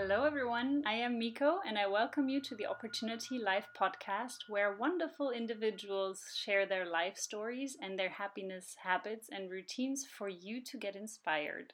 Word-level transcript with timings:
Hello, 0.00 0.22
everyone. 0.22 0.84
I 0.86 0.92
am 0.92 1.18
Miko, 1.18 1.58
and 1.66 1.76
I 1.76 1.88
welcome 1.88 2.28
you 2.28 2.40
to 2.42 2.54
the 2.54 2.66
Opportunity 2.66 3.40
Life 3.40 3.66
podcast, 3.76 4.48
where 4.48 4.76
wonderful 4.76 5.32
individuals 5.32 6.22
share 6.36 6.66
their 6.66 6.86
life 6.86 7.16
stories 7.16 7.76
and 7.82 7.98
their 7.98 8.08
happiness 8.08 8.76
habits 8.80 9.28
and 9.28 9.50
routines 9.50 10.06
for 10.06 10.28
you 10.28 10.62
to 10.66 10.78
get 10.78 10.94
inspired. 10.94 11.72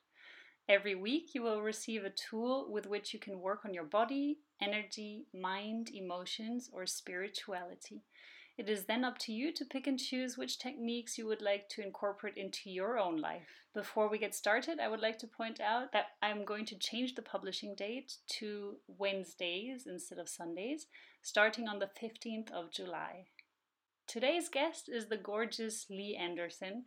Every 0.70 0.94
week, 0.94 1.34
you 1.34 1.42
will 1.42 1.60
receive 1.60 2.02
a 2.02 2.10
tool 2.30 2.72
with 2.72 2.86
which 2.86 3.12
you 3.12 3.20
can 3.20 3.40
work 3.40 3.60
on 3.66 3.74
your 3.74 3.84
body, 3.84 4.38
energy, 4.58 5.26
mind, 5.34 5.90
emotions, 5.92 6.70
or 6.72 6.86
spirituality. 6.86 8.04
It 8.56 8.68
is 8.68 8.84
then 8.84 9.04
up 9.04 9.18
to 9.18 9.32
you 9.32 9.52
to 9.52 9.64
pick 9.64 9.88
and 9.88 9.98
choose 9.98 10.38
which 10.38 10.60
techniques 10.60 11.18
you 11.18 11.26
would 11.26 11.42
like 11.42 11.68
to 11.70 11.82
incorporate 11.82 12.36
into 12.36 12.70
your 12.70 12.98
own 12.98 13.16
life. 13.16 13.66
Before 13.74 14.08
we 14.08 14.16
get 14.16 14.32
started, 14.32 14.78
I 14.78 14.86
would 14.86 15.00
like 15.00 15.18
to 15.18 15.26
point 15.26 15.60
out 15.60 15.90
that 15.92 16.10
I'm 16.22 16.44
going 16.44 16.64
to 16.66 16.78
change 16.78 17.16
the 17.16 17.22
publishing 17.22 17.74
date 17.74 18.18
to 18.38 18.76
Wednesdays 18.86 19.88
instead 19.88 20.18
of 20.18 20.28
Sundays, 20.28 20.86
starting 21.20 21.66
on 21.66 21.80
the 21.80 21.90
15th 22.00 22.52
of 22.52 22.70
July. 22.70 23.26
Today's 24.06 24.48
guest 24.48 24.88
is 24.88 25.06
the 25.06 25.16
gorgeous 25.16 25.86
Lee 25.90 26.14
Anderson. 26.14 26.84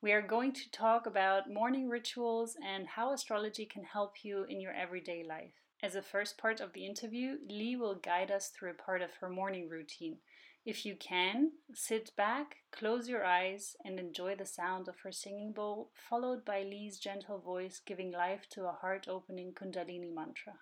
We 0.00 0.12
are 0.12 0.22
going 0.22 0.54
to 0.54 0.70
talk 0.70 1.04
about 1.04 1.52
morning 1.52 1.90
rituals 1.90 2.56
and 2.66 2.86
how 2.86 3.12
astrology 3.12 3.66
can 3.66 3.84
help 3.84 4.24
you 4.24 4.44
in 4.48 4.58
your 4.58 4.72
everyday 4.72 5.22
life. 5.22 5.52
As 5.82 5.94
a 5.94 6.02
first 6.02 6.38
part 6.38 6.60
of 6.60 6.72
the 6.72 6.86
interview, 6.86 7.36
Lee 7.46 7.76
will 7.76 7.96
guide 7.96 8.30
us 8.30 8.48
through 8.48 8.70
a 8.70 8.82
part 8.82 9.02
of 9.02 9.10
her 9.20 9.28
morning 9.28 9.68
routine. 9.68 10.16
If 10.64 10.84
you 10.84 10.94
can, 10.94 11.52
sit 11.72 12.14
back, 12.16 12.58
close 12.70 13.08
your 13.08 13.24
eyes, 13.24 13.76
and 13.84 13.98
enjoy 13.98 14.36
the 14.36 14.44
sound 14.44 14.88
of 14.88 15.00
her 15.00 15.12
singing 15.12 15.52
bowl, 15.52 15.90
followed 15.94 16.44
by 16.44 16.62
Lee's 16.62 16.98
gentle 16.98 17.38
voice 17.38 17.80
giving 17.84 18.10
life 18.10 18.46
to 18.50 18.66
a 18.66 18.72
heart 18.72 19.08
opening 19.08 19.52
Kundalini 19.52 20.12
mantra. 20.12 20.58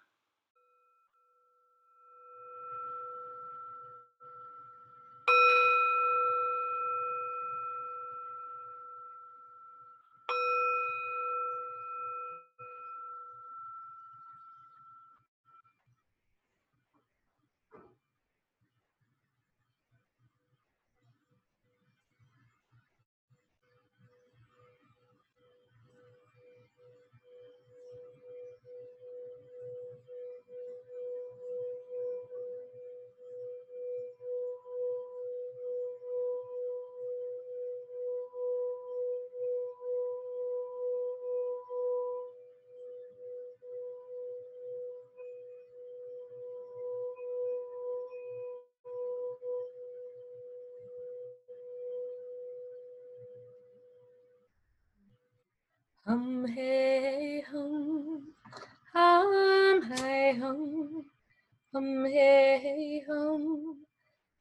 Hum 61.79 62.05
hey 62.07 63.05
hum, 63.07 63.77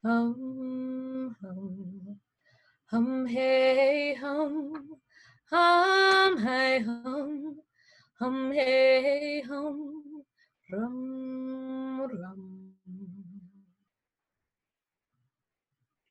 hum 0.04 1.36
hum, 1.40 2.18
hum 2.90 3.26
hey 3.26 4.14
hum, 4.20 4.74
hum 5.48 6.36
hey 6.38 6.80
hum, 6.80 7.54
hum 8.18 8.52
hey 8.52 9.40
hum, 9.48 10.24
rum 10.72 12.00
rum. 12.00 12.72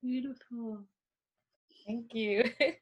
Beautiful. 0.02 0.86
Thank 1.86 2.14
you. 2.14 2.44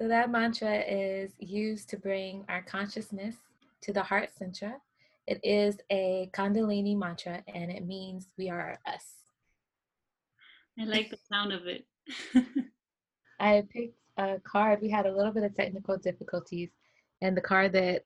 So 0.00 0.06
that 0.06 0.30
mantra 0.30 0.76
is 0.86 1.32
used 1.40 1.88
to 1.88 1.96
bring 1.96 2.44
our 2.48 2.62
consciousness 2.62 3.34
to 3.82 3.92
the 3.92 4.00
heart 4.04 4.28
center. 4.32 4.76
It 5.28 5.40
is 5.44 5.76
a 5.92 6.30
Kundalini 6.32 6.96
mantra 6.96 7.42
and 7.54 7.70
it 7.70 7.86
means 7.86 8.28
we 8.38 8.48
are 8.48 8.78
us. 8.86 9.04
I 10.80 10.84
like 10.84 11.10
the 11.10 11.18
sound 11.30 11.52
of 11.52 11.66
it. 11.66 11.86
I 13.40 13.62
picked 13.68 13.98
a 14.16 14.40
card. 14.42 14.80
We 14.80 14.88
had 14.88 15.04
a 15.04 15.14
little 15.14 15.30
bit 15.32 15.42
of 15.42 15.54
technical 15.54 15.98
difficulties, 15.98 16.70
and 17.20 17.36
the 17.36 17.42
card 17.42 17.74
that 17.74 18.04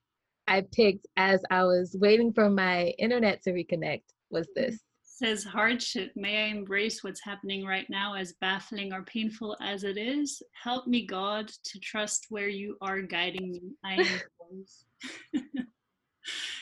I 0.49 0.63
picked 0.63 1.07
as 1.17 1.45
I 1.49 1.63
was 1.63 1.97
waiting 2.01 2.33
for 2.33 2.51
my 2.51 2.87
internet 2.99 3.41
to 3.45 3.53
reconnect 3.53 4.03
was 4.31 4.49
this 4.57 4.81
says 5.05 5.45
hardship. 5.45 6.11
May 6.17 6.45
I 6.45 6.47
embrace 6.49 7.05
what's 7.05 7.23
happening 7.23 7.65
right 7.65 7.87
now, 7.89 8.15
as 8.15 8.33
baffling 8.41 8.93
or 8.93 9.05
painful 9.05 9.57
as 9.61 9.85
it 9.85 9.97
is. 9.97 10.43
Help 10.61 10.89
me, 10.89 11.07
God, 11.07 11.49
to 11.65 11.79
trust 11.79 12.27
where 12.31 12.49
you 12.49 12.77
are 12.81 13.01
guiding 13.03 13.53
me. 13.53 13.61
I 13.85 13.95
am 13.95 14.21
yours. 14.51 14.85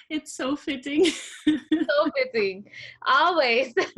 it's 0.09 0.35
so 0.35 0.57
fitting. 0.57 1.05
so 1.47 2.11
fitting. 2.17 2.65
Always. 3.07 3.75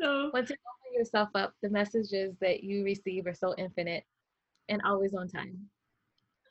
so 0.00 0.30
once 0.32 0.50
you 0.50 0.56
open 0.56 0.94
yourself 0.94 1.28
up, 1.34 1.54
the 1.62 1.70
messages 1.70 2.34
that 2.40 2.62
you 2.64 2.84
receive 2.84 3.26
are 3.26 3.34
so 3.34 3.54
infinite 3.58 4.04
and 4.68 4.80
always 4.84 5.14
on 5.14 5.28
time. 5.28 5.68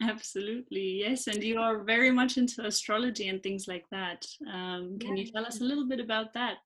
Absolutely, 0.02 1.00
yes. 1.00 1.28
And 1.28 1.44
you 1.44 1.60
are 1.60 1.84
very 1.84 2.12
much 2.12 2.38
into 2.38 2.66
astrology 2.66 3.28
and 3.28 3.42
things 3.44 3.68
like 3.68 3.86
that. 3.92 4.26
Um, 4.52 4.98
can 5.00 5.16
you 5.16 5.26
tell 5.32 5.46
us 5.46 5.62
a 5.62 5.64
little 5.64 5.88
bit 5.88 6.00
about 6.00 6.34
that? 6.34 6.58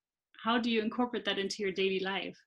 How 0.42 0.58
do 0.58 0.72
you 0.72 0.82
incorporate 0.82 1.26
that 1.26 1.40
into 1.40 1.62
your 1.64 1.72
daily 1.72 2.00
life? 2.00 2.38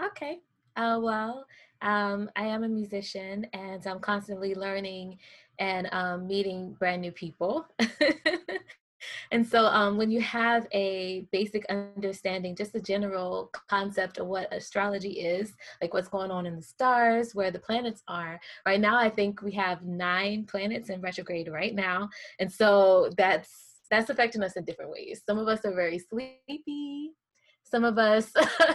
Okay. 0.00 0.38
Uh, 0.76 0.98
well, 1.02 1.46
um, 1.82 2.30
I 2.36 2.46
am 2.46 2.62
a 2.62 2.68
musician 2.68 3.46
and 3.52 3.84
I'm 3.86 3.98
constantly 4.00 4.54
learning 4.54 5.18
and 5.60 5.88
um, 5.92 6.26
meeting 6.26 6.74
brand 6.78 7.00
new 7.02 7.12
people. 7.12 7.66
and 9.30 9.46
so 9.46 9.66
um, 9.66 9.96
when 9.96 10.10
you 10.10 10.20
have 10.20 10.66
a 10.72 11.26
basic 11.30 11.64
understanding 11.70 12.56
just 12.56 12.74
a 12.74 12.80
general 12.80 13.50
concept 13.68 14.18
of 14.18 14.26
what 14.26 14.52
astrology 14.52 15.12
is 15.20 15.54
like 15.80 15.94
what's 15.94 16.08
going 16.08 16.30
on 16.30 16.44
in 16.44 16.54
the 16.54 16.62
stars 16.62 17.34
where 17.34 17.50
the 17.50 17.58
planets 17.58 18.02
are 18.08 18.38
right 18.66 18.78
now 18.78 18.98
i 18.98 19.08
think 19.08 19.40
we 19.40 19.52
have 19.52 19.82
nine 19.82 20.44
planets 20.44 20.90
in 20.90 21.00
retrograde 21.00 21.48
right 21.48 21.74
now 21.74 22.06
and 22.40 22.52
so 22.52 23.08
that's 23.16 23.70
that's 23.90 24.08
affecting 24.08 24.42
us 24.42 24.56
in 24.56 24.64
different 24.64 24.90
ways. 24.90 25.22
Some 25.26 25.38
of 25.38 25.48
us 25.48 25.64
are 25.64 25.74
very 25.74 25.98
sleepy. 25.98 27.10
Some 27.64 27.84
of 27.84 27.98
us 27.98 28.32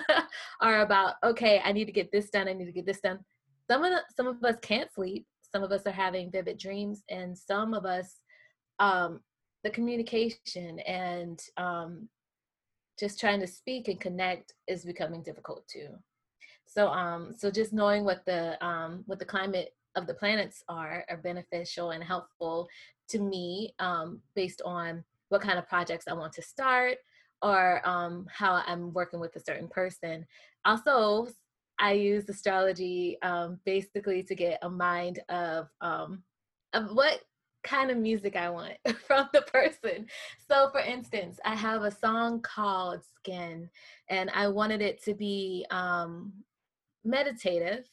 are 0.62 0.82
about 0.82 1.16
okay 1.24 1.62
i 1.66 1.74
need 1.74 1.86
to 1.86 1.92
get 1.92 2.12
this 2.14 2.30
done 2.30 2.48
i 2.48 2.54
need 2.54 2.66
to 2.66 2.72
get 2.72 2.86
this 2.86 3.02
done. 3.02 3.20
Some 3.70 3.84
of 3.84 3.92
the, 3.92 4.02
some 4.16 4.28
of 4.28 4.44
us 4.44 4.56
can't 4.62 4.94
sleep 4.94 5.26
some 5.56 5.64
of 5.64 5.72
us 5.72 5.86
are 5.86 5.92
having 5.92 6.30
vivid 6.30 6.58
dreams 6.58 7.02
and 7.10 7.38
some 7.38 7.74
of 7.74 7.86
us 7.86 8.20
um, 8.80 9.22
the 9.64 9.70
communication 9.70 10.80
and 10.80 11.40
um, 11.56 12.10
just 13.00 13.22
trying 13.22 13.40
to 13.40 13.48
speak 13.48 13.88
and 13.88 14.02
connect 14.02 14.54
is 14.68 14.84
becoming 14.84 15.24
difficult 15.24 15.66
too. 15.70 15.88
So 16.66 16.90
um, 16.90 17.34
so 17.38 17.50
just 17.50 17.72
knowing 17.72 18.04
what 18.04 18.26
the 18.26 18.64
um, 18.66 19.04
what 19.06 19.18
the 19.18 19.24
climate 19.24 19.70
of 19.96 20.08
the 20.08 20.14
planets 20.16 20.62
are 20.68 21.06
are 21.10 21.24
beneficial 21.30 21.92
and 21.92 22.04
helpful 22.04 22.68
to 23.12 23.20
me 23.20 23.74
um, 23.80 24.20
based 24.36 24.62
on 24.66 25.06
what 25.30 25.40
kind 25.40 25.58
of 25.58 25.70
projects 25.70 26.06
I 26.10 26.14
want 26.16 26.34
to 26.34 26.42
start 26.42 26.98
or 27.42 27.82
um, 27.88 28.26
how 28.30 28.62
I'm 28.68 28.92
working 28.92 29.22
with 29.22 29.34
a 29.38 29.40
certain 29.40 29.70
person. 29.70 30.26
Also, 30.66 31.30
I 31.80 31.94
use 31.94 32.30
astrology 32.30 33.18
um, 33.22 33.60
basically 33.66 34.24
to 34.24 34.36
get 34.36 34.60
a 34.62 34.70
mind 34.70 35.20
of 35.30 35.68
um, 35.82 36.24
of 36.74 36.92
what 36.96 37.22
kind 37.64 37.90
of 37.90 37.98
music 37.98 38.36
I 38.36 38.50
want 38.50 38.74
from 39.08 39.28
the 39.34 39.42
person. 39.42 40.06
So, 40.48 40.70
for 40.72 40.80
instance, 40.80 41.40
I 41.44 41.56
have 41.56 41.84
a 41.84 41.92
song 41.92 42.42
called 42.42 43.02
Skin, 43.18 43.70
and 44.10 44.30
I 44.34 44.48
wanted 44.48 44.82
it 44.82 45.04
to 45.04 45.14
be 45.14 45.66
um, 45.72 46.32
meditative. 47.04 47.86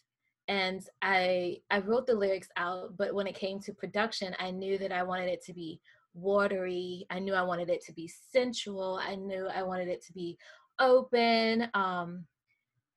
And 0.48 0.82
I 1.00 1.58
I 1.70 1.78
wrote 1.78 2.06
the 2.06 2.14
lyrics 2.14 2.48
out, 2.56 2.96
but 2.96 3.14
when 3.14 3.26
it 3.26 3.34
came 3.34 3.60
to 3.60 3.72
production, 3.72 4.34
I 4.38 4.50
knew 4.50 4.76
that 4.78 4.92
I 4.92 5.02
wanted 5.02 5.28
it 5.28 5.44
to 5.46 5.52
be 5.52 5.80
watery. 6.14 7.06
I 7.10 7.18
knew 7.18 7.34
I 7.34 7.42
wanted 7.42 7.70
it 7.70 7.82
to 7.86 7.92
be 7.92 8.10
sensual. 8.32 9.00
I 9.02 9.14
knew 9.14 9.46
I 9.46 9.62
wanted 9.62 9.88
it 9.88 10.04
to 10.06 10.12
be 10.12 10.36
open 10.78 11.68
um, 11.74 12.24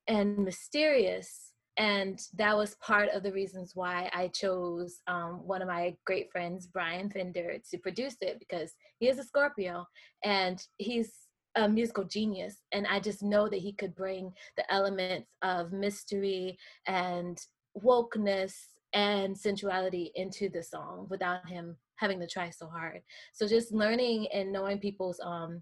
and 0.07 0.37
mysterious 0.37 1.51
and 1.77 2.21
that 2.37 2.55
was 2.55 2.75
part 2.75 3.09
of 3.09 3.23
the 3.23 3.33
reasons 3.33 3.71
why 3.75 4.09
I 4.13 4.29
chose 4.29 5.01
um, 5.07 5.45
one 5.45 5.61
of 5.61 5.67
my 5.67 5.95
great 6.05 6.31
friends, 6.31 6.67
Brian 6.67 7.09
Fender, 7.09 7.57
to 7.69 7.77
produce 7.79 8.15
it 8.21 8.39
because 8.39 8.71
he 8.99 9.09
is 9.09 9.19
a 9.19 9.23
Scorpio 9.23 9.85
and 10.23 10.61
he's 10.77 11.11
a 11.55 11.67
musical 11.67 12.05
genius. 12.05 12.61
And 12.71 12.87
I 12.87 12.99
just 13.01 13.21
know 13.21 13.49
that 13.49 13.59
he 13.59 13.73
could 13.73 13.93
bring 13.93 14.31
the 14.55 14.71
elements 14.73 15.27
of 15.41 15.73
mystery 15.73 16.57
and 16.87 17.37
wokeness 17.83 18.53
and 18.93 19.37
sensuality 19.37 20.11
into 20.15 20.49
the 20.49 20.63
song 20.63 21.07
without 21.09 21.47
him 21.47 21.75
having 21.97 22.21
to 22.21 22.27
try 22.27 22.49
so 22.49 22.67
hard. 22.67 23.01
So 23.33 23.47
just 23.47 23.73
learning 23.73 24.27
and 24.33 24.51
knowing 24.51 24.79
people's 24.79 25.19
um, 25.21 25.61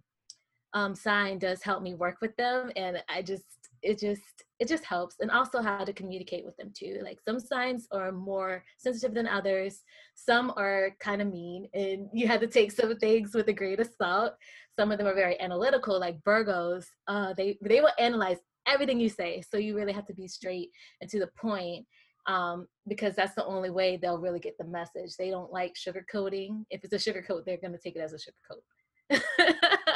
um, 0.74 0.96
sign 0.96 1.39
does 1.39 1.63
help 1.63 1.81
me 1.81 1.94
work 1.94 2.18
with 2.22 2.36
them, 2.36 2.72
and 2.75 2.98
I 3.07 3.22
just 3.22 3.44
it 3.83 4.00
just 4.00 4.44
it 4.59 4.68
just 4.68 4.85
helps 4.85 5.15
and 5.19 5.30
also 5.30 5.62
how 5.62 5.83
to 5.83 5.94
communicate 5.94 6.45
with 6.45 6.56
them 6.57 6.71
too. 6.75 7.01
Like 7.03 7.19
some 7.21 7.39
signs 7.39 7.88
are 7.91 8.12
more 8.12 8.63
sensitive 8.77 9.13
than 9.13 9.27
others. 9.27 9.81
Some 10.15 10.53
are 10.57 10.95
kind 11.00 11.21
of 11.21 11.31
mean 11.31 11.68
and 11.74 12.07
you 12.13 12.27
have 12.27 12.41
to 12.41 12.47
take 12.47 12.71
some 12.71 12.95
things 12.97 13.33
with 13.33 13.47
a 13.50 13.53
grain 13.53 13.80
of 13.80 13.89
salt. 13.97 14.33
Some 14.80 14.91
of 14.91 14.97
them 14.97 15.07
are 15.07 15.15
very 15.15 15.39
analytical 15.39 16.00
like 16.00 16.21
virgos 16.24 16.85
uh, 17.07 17.33
they 17.33 17.57
they 17.62 17.81
will 17.81 17.91
analyze 18.00 18.38
everything 18.65 19.00
you 19.00 19.09
say 19.09 19.41
so 19.41 19.57
you 19.57 19.75
really 19.75 19.91
have 19.91 20.07
to 20.07 20.13
be 20.13 20.27
straight 20.27 20.69
and 21.01 21.09
to 21.09 21.19
the 21.19 21.29
point 21.38 21.86
um, 22.25 22.68
because 22.88 23.13
that's 23.15 23.36
the 23.36 23.45
only 23.45 23.69
way 23.69 23.97
they'll 23.97 24.18
really 24.18 24.39
get 24.39 24.57
the 24.57 24.63
message. 24.63 25.18
They 25.18 25.29
don't 25.29 25.51
like 25.51 25.75
sugarcoating. 25.75 26.63
If 26.69 26.86
it's 26.86 26.94
a 26.94 27.12
sugarcoat 27.12 27.44
they're 27.45 27.57
going 27.57 27.74
to 27.74 27.79
take 27.79 27.97
it 27.97 28.00
as 28.00 28.13
a 28.13 28.18
sugarcoat. 28.18 29.19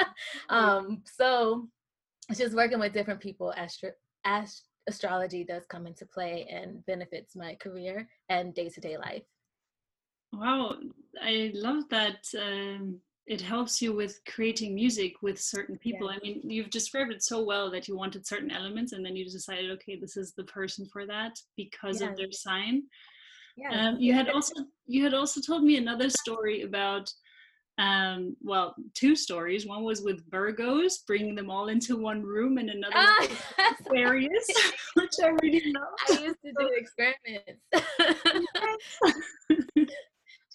Um, 0.49 1.03
so 1.05 1.67
it's 2.29 2.39
just 2.39 2.55
working 2.55 2.79
with 2.79 2.93
different 2.93 3.19
people 3.19 3.53
astro- 3.55 3.91
ast- 4.25 4.67
astrology 4.87 5.43
does 5.43 5.65
come 5.65 5.87
into 5.87 6.05
play 6.05 6.47
and 6.49 6.85
benefits 6.85 7.35
my 7.35 7.55
career 7.55 8.07
and 8.29 8.53
day-to-day 8.53 8.97
life 8.97 9.23
wow 10.33 10.75
i 11.21 11.51
love 11.53 11.83
that 11.89 12.25
um, 12.39 12.99
it 13.25 13.41
helps 13.41 13.81
you 13.81 13.93
with 13.93 14.19
creating 14.25 14.73
music 14.73 15.13
with 15.21 15.39
certain 15.39 15.77
people 15.77 16.09
yeah. 16.09 16.17
i 16.17 16.19
mean 16.21 16.41
you've 16.43 16.69
described 16.69 17.11
it 17.11 17.23
so 17.23 17.43
well 17.43 17.69
that 17.71 17.87
you 17.87 17.97
wanted 17.97 18.25
certain 18.25 18.51
elements 18.51 18.93
and 18.93 19.05
then 19.05 19.15
you 19.15 19.25
decided 19.25 19.71
okay 19.71 19.97
this 19.99 20.17
is 20.17 20.33
the 20.33 20.43
person 20.45 20.85
for 20.91 21.05
that 21.05 21.37
because 21.55 22.01
yeah. 22.01 22.09
of 22.09 22.17
their 22.17 22.31
sign 22.31 22.83
yeah. 23.57 23.89
Um, 23.89 23.97
you 23.99 24.13
had 24.13 24.29
also 24.29 24.53
you 24.85 25.03
had 25.03 25.15
also 25.15 25.41
told 25.41 25.63
me 25.63 25.77
another 25.77 26.09
story 26.09 26.61
about 26.61 27.11
um 27.79 28.35
well 28.41 28.75
two 28.95 29.15
stories. 29.15 29.65
One 29.67 29.83
was 29.83 30.01
with 30.01 30.27
virgos 30.31 31.05
bringing 31.05 31.35
them 31.35 31.49
all 31.49 31.67
into 31.67 31.95
one 31.95 32.23
room 32.23 32.57
and 32.57 32.69
another 32.69 32.95
ah, 32.95 33.27
aquarius 33.79 34.47
which 34.95 35.13
i 35.23 35.27
really 35.43 35.71
love. 35.73 35.83
I 36.09 36.23
used 36.23 36.41
to 36.43 36.51
do 36.57 36.69
experiments. 36.75 37.61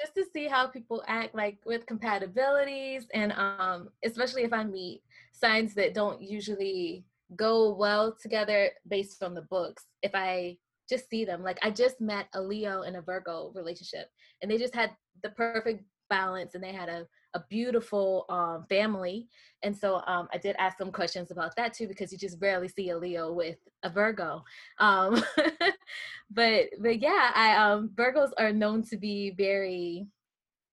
Just 0.00 0.14
to 0.16 0.24
see 0.32 0.48
how 0.48 0.66
people 0.66 1.04
act 1.06 1.34
like 1.34 1.58
with 1.64 1.86
compatibilities 1.86 3.04
and 3.14 3.32
um 3.32 3.88
especially 4.04 4.42
if 4.42 4.52
i 4.52 4.64
meet 4.64 5.02
signs 5.32 5.74
that 5.74 5.94
don't 5.94 6.20
usually 6.20 7.04
go 7.36 7.72
well 7.72 8.16
together 8.20 8.70
based 8.88 9.22
on 9.22 9.34
the 9.34 9.42
books. 9.42 9.84
If 10.02 10.12
i 10.14 10.56
just 10.90 11.08
see 11.08 11.24
them 11.24 11.42
like 11.42 11.58
i 11.62 11.70
just 11.70 12.00
met 12.00 12.26
a 12.34 12.42
leo 12.42 12.82
and 12.82 12.96
a 12.96 13.00
virgo 13.00 13.52
relationship 13.54 14.08
and 14.42 14.50
they 14.50 14.58
just 14.58 14.74
had 14.74 14.90
the 15.22 15.30
perfect 15.30 15.84
balance 16.12 16.54
and 16.54 16.62
they 16.62 16.72
had 16.72 16.90
a, 16.90 17.06
a 17.34 17.42
beautiful 17.48 18.26
um, 18.28 18.66
family. 18.68 19.28
And 19.62 19.74
so 19.74 20.02
um, 20.06 20.28
I 20.34 20.36
did 20.36 20.56
ask 20.58 20.76
some 20.76 20.92
questions 20.92 21.30
about 21.30 21.56
that 21.56 21.72
too, 21.72 21.88
because 21.88 22.12
you 22.12 22.18
just 22.18 22.36
rarely 22.40 22.68
see 22.68 22.90
a 22.90 22.98
Leo 22.98 23.32
with 23.32 23.56
a 23.82 23.88
Virgo. 23.88 24.44
Um, 24.78 25.24
but 26.30 26.64
but 26.80 27.00
yeah, 27.00 27.30
I 27.34 27.56
um, 27.56 27.90
Virgos 27.94 28.32
are 28.38 28.52
known 28.52 28.82
to 28.90 28.96
be 28.98 29.30
very 29.30 30.06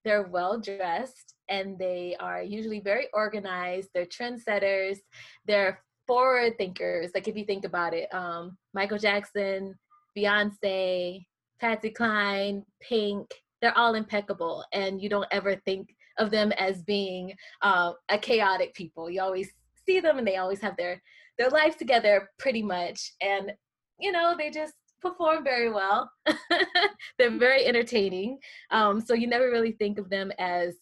they're 0.05 0.27
well 0.27 0.59
dressed 0.59 1.35
and 1.49 1.77
they 1.77 2.15
are 2.19 2.41
usually 2.41 2.79
very 2.79 3.07
organized. 3.13 3.89
They're 3.93 4.05
trendsetters. 4.05 4.97
They're 5.45 5.81
forward 6.07 6.57
thinkers. 6.57 7.11
Like 7.13 7.27
if 7.27 7.35
you 7.37 7.45
think 7.45 7.65
about 7.65 7.93
it, 7.93 8.13
um, 8.13 8.57
Michael 8.73 8.97
Jackson, 8.97 9.75
Beyonce, 10.17 11.25
Patsy 11.59 11.89
Cline, 11.89 12.63
Pink, 12.81 13.29
they're 13.61 13.77
all 13.77 13.95
impeccable 13.95 14.63
and 14.73 15.01
you 15.01 15.09
don't 15.09 15.27
ever 15.31 15.55
think 15.55 15.95
of 16.17 16.31
them 16.31 16.51
as 16.53 16.81
being 16.83 17.33
uh, 17.61 17.93
a 18.09 18.17
chaotic 18.17 18.73
people 18.73 19.09
you 19.09 19.21
always 19.21 19.49
see 19.85 19.99
them 19.99 20.17
and 20.17 20.27
they 20.27 20.37
always 20.37 20.61
have 20.61 20.77
their 20.77 21.01
their 21.37 21.49
life 21.49 21.77
together 21.77 22.29
pretty 22.37 22.61
much 22.61 23.13
and 23.21 23.51
you 23.99 24.11
know 24.11 24.35
they 24.37 24.49
just 24.49 24.73
perform 25.01 25.43
very 25.43 25.71
well 25.71 26.11
they're 27.17 27.37
very 27.37 27.65
entertaining 27.65 28.37
um, 28.71 28.99
so 28.99 29.13
you 29.13 29.27
never 29.27 29.49
really 29.49 29.71
think 29.71 29.97
of 29.97 30.09
them 30.09 30.31
as 30.37 30.75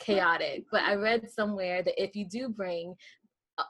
chaotic 0.00 0.64
but 0.72 0.82
i 0.82 0.94
read 0.94 1.30
somewhere 1.30 1.82
that 1.82 2.02
if 2.02 2.16
you 2.16 2.24
do 2.28 2.48
bring 2.48 2.92
uh, 3.58 3.64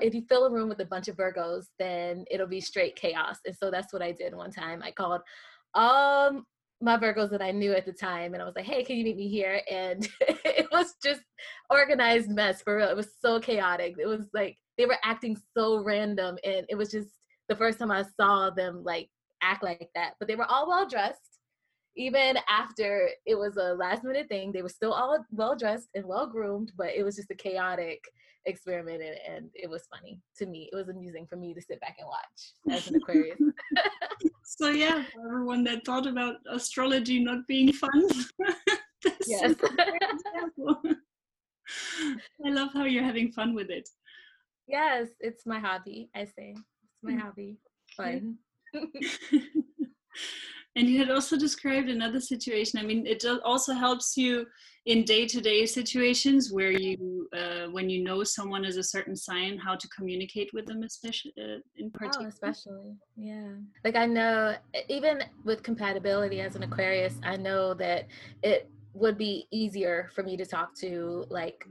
if 0.00 0.14
you 0.14 0.22
fill 0.28 0.46
a 0.46 0.52
room 0.52 0.68
with 0.68 0.80
a 0.80 0.84
bunch 0.84 1.08
of 1.08 1.16
Virgos, 1.16 1.64
then 1.78 2.26
it'll 2.30 2.46
be 2.46 2.60
straight 2.60 2.94
chaos. 2.94 3.38
And 3.46 3.56
so 3.56 3.70
that's 3.70 3.90
what 3.90 4.02
I 4.02 4.12
did 4.12 4.34
one 4.34 4.50
time. 4.50 4.82
I 4.82 4.90
called 4.90 5.22
um 5.74 6.44
my 6.82 6.98
Virgos 6.98 7.30
that 7.30 7.42
I 7.42 7.52
knew 7.52 7.72
at 7.72 7.86
the 7.86 7.92
time, 7.92 8.34
and 8.34 8.42
I 8.42 8.46
was 8.46 8.54
like, 8.56 8.64
"Hey, 8.64 8.82
can 8.84 8.96
you 8.96 9.04
meet 9.04 9.16
me 9.16 9.28
here?" 9.28 9.62
And 9.70 10.08
it 10.20 10.68
was 10.72 10.94
just 11.02 11.22
organized 11.70 12.28
mess 12.30 12.62
for 12.62 12.76
real. 12.76 12.88
It 12.88 12.96
was 12.96 13.08
so 13.20 13.40
chaotic. 13.40 13.96
It 13.98 14.06
was 14.06 14.26
like 14.34 14.58
they 14.76 14.86
were 14.86 14.98
acting 15.04 15.36
so 15.56 15.82
random, 15.82 16.36
and 16.44 16.66
it 16.68 16.76
was 16.76 16.90
just 16.90 17.08
the 17.48 17.56
first 17.56 17.78
time 17.78 17.90
I 17.90 18.04
saw 18.16 18.50
them 18.50 18.82
like 18.84 19.08
act 19.42 19.62
like 19.62 19.88
that. 19.94 20.14
But 20.18 20.28
they 20.28 20.36
were 20.36 20.50
all 20.50 20.68
well 20.68 20.88
dressed, 20.88 21.31
even 21.96 22.38
after 22.48 23.10
it 23.26 23.34
was 23.34 23.56
a 23.56 23.74
last 23.74 24.04
minute 24.04 24.28
thing. 24.28 24.52
They 24.52 24.62
were 24.62 24.68
still 24.68 24.92
all 24.92 25.24
well 25.30 25.56
dressed 25.56 25.88
and 25.94 26.06
well 26.06 26.26
groomed, 26.26 26.72
but 26.76 26.94
it 26.94 27.02
was 27.02 27.16
just 27.16 27.30
a 27.30 27.34
chaotic 27.34 28.02
experiment, 28.46 29.02
and, 29.02 29.36
and 29.36 29.50
it 29.54 29.68
was 29.68 29.86
funny 29.94 30.20
to 30.38 30.46
me. 30.46 30.68
It 30.72 30.76
was 30.76 30.88
amusing 30.88 31.26
for 31.26 31.36
me 31.36 31.54
to 31.54 31.60
sit 31.60 31.80
back 31.80 31.96
and 31.98 32.08
watch 32.08 32.76
as 32.76 32.88
an 32.88 32.96
Aquarius. 32.96 33.38
so 34.44 34.70
yeah, 34.70 35.04
for 35.12 35.26
everyone 35.26 35.64
that 35.64 35.84
thought 35.84 36.06
about 36.06 36.36
astrology 36.50 37.22
not 37.22 37.46
being 37.46 37.72
fun, 37.72 38.08
yes. 39.26 39.54
I 42.44 42.50
love 42.50 42.70
how 42.72 42.84
you're 42.84 43.04
having 43.04 43.32
fun 43.32 43.54
with 43.54 43.70
it. 43.70 43.88
Yes, 44.66 45.08
it's 45.20 45.46
my 45.46 45.58
hobby. 45.58 46.10
I 46.14 46.24
say 46.24 46.54
it's 46.56 47.02
my 47.02 47.12
mm. 47.12 47.20
hobby. 47.20 47.58
Fun. 47.96 48.38
And 50.76 50.88
you 50.88 50.98
had 50.98 51.10
also 51.10 51.36
described 51.36 51.88
another 51.88 52.20
situation. 52.20 52.78
I 52.78 52.82
mean, 52.82 53.06
it 53.06 53.24
also 53.44 53.74
helps 53.74 54.16
you 54.16 54.46
in 54.84 55.04
day-to-day 55.04 55.64
situations 55.64 56.50
where 56.52 56.72
you 56.72 57.28
uh, 57.36 57.66
when 57.70 57.88
you 57.88 58.02
know 58.02 58.24
someone 58.24 58.64
is 58.64 58.76
a 58.76 58.82
certain 58.82 59.14
sign 59.14 59.56
how 59.56 59.76
to 59.76 59.88
communicate 59.88 60.50
with 60.52 60.66
them 60.66 60.82
especially 60.82 61.32
uh, 61.38 61.60
in 61.76 61.86
oh, 61.86 61.90
particular. 61.98 62.26
oh, 62.26 62.28
especially. 62.28 62.96
Yeah. 63.16 63.52
Like 63.84 63.94
i 63.94 64.06
know 64.06 64.56
even 64.88 65.22
with 65.44 65.62
compatibility 65.62 66.40
as 66.40 66.56
an 66.56 66.64
aquarius 66.64 67.14
i 67.22 67.36
know 67.36 67.74
that 67.74 68.08
it 68.42 68.68
would 68.94 69.16
be 69.16 69.46
easier 69.52 70.10
for 70.14 70.24
me 70.24 70.36
to 70.36 70.44
talk 70.44 70.74
to 70.80 71.26
like 71.30 71.64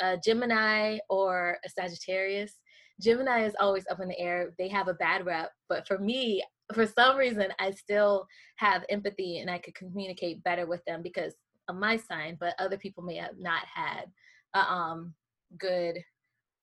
a 0.00 0.16
gemini 0.16 0.98
or 1.10 1.58
a 1.64 1.68
sagittarius 1.68 2.54
gemini 3.00 3.44
is 3.44 3.54
always 3.60 3.84
up 3.90 4.00
in 4.00 4.08
the 4.08 4.18
air 4.18 4.52
they 4.58 4.68
have 4.68 4.88
a 4.88 4.94
bad 4.94 5.24
rep 5.26 5.50
but 5.68 5.86
for 5.86 5.98
me 5.98 6.42
for 6.72 6.86
some 6.86 7.16
reason 7.16 7.46
i 7.58 7.70
still 7.70 8.26
have 8.56 8.84
empathy 8.88 9.38
and 9.38 9.50
i 9.50 9.58
could 9.58 9.74
communicate 9.74 10.42
better 10.42 10.66
with 10.66 10.84
them 10.86 11.02
because 11.02 11.34
of 11.68 11.76
my 11.76 11.96
sign, 11.96 12.36
but 12.38 12.54
other 12.58 12.76
people 12.76 13.02
may 13.02 13.16
have 13.16 13.38
not 13.38 13.62
had 13.72 14.04
a 14.54 14.60
um, 14.60 15.14
good 15.58 15.98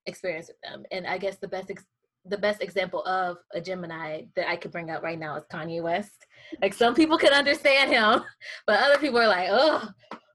experience 0.06 0.48
with 0.48 0.58
them. 0.64 0.84
And 0.92 1.08
I 1.08 1.18
guess 1.18 1.38
the 1.38 1.48
best 1.48 1.70
ex- 1.70 1.86
the 2.26 2.38
best 2.38 2.62
example 2.62 3.04
of 3.04 3.38
a 3.54 3.60
Gemini 3.60 4.24
that 4.38 4.50
I 4.50 4.56
could 4.56 4.72
bring 4.72 4.90
up 4.90 5.04
right 5.04 5.20
now 5.20 5.36
is 5.36 5.44
Kanye 5.52 5.84
West. 5.84 6.26
Like 6.62 6.74
some 6.74 6.96
people 6.96 7.18
can 7.18 7.34
understand 7.34 7.92
him, 7.92 8.24
but 8.68 8.82
other 8.82 8.98
people 8.98 9.20
are 9.20 9.28
like, 9.28 9.50
oh, 9.52 9.90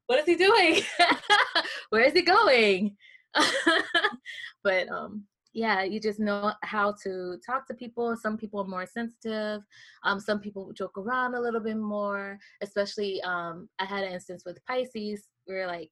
what 0.06 0.18
is 0.18 0.26
he 0.26 0.34
doing? 0.34 0.82
Where 1.90 2.02
is 2.02 2.12
he 2.12 2.22
going? 2.22 2.96
but 4.62 4.88
um, 4.90 5.24
yeah, 5.58 5.82
you 5.82 5.98
just 5.98 6.20
know 6.20 6.52
how 6.62 6.94
to 7.02 7.36
talk 7.44 7.66
to 7.66 7.74
people. 7.74 8.16
Some 8.16 8.36
people 8.36 8.60
are 8.60 8.66
more 8.66 8.86
sensitive. 8.86 9.62
Um, 10.04 10.20
some 10.20 10.38
people 10.38 10.72
joke 10.72 10.96
around 10.96 11.34
a 11.34 11.40
little 11.40 11.60
bit 11.60 11.76
more. 11.76 12.38
Especially, 12.60 13.20
um, 13.22 13.68
I 13.80 13.84
had 13.84 14.04
an 14.04 14.12
instance 14.12 14.44
with 14.46 14.64
Pisces 14.66 15.26
where 15.46 15.66
like 15.66 15.90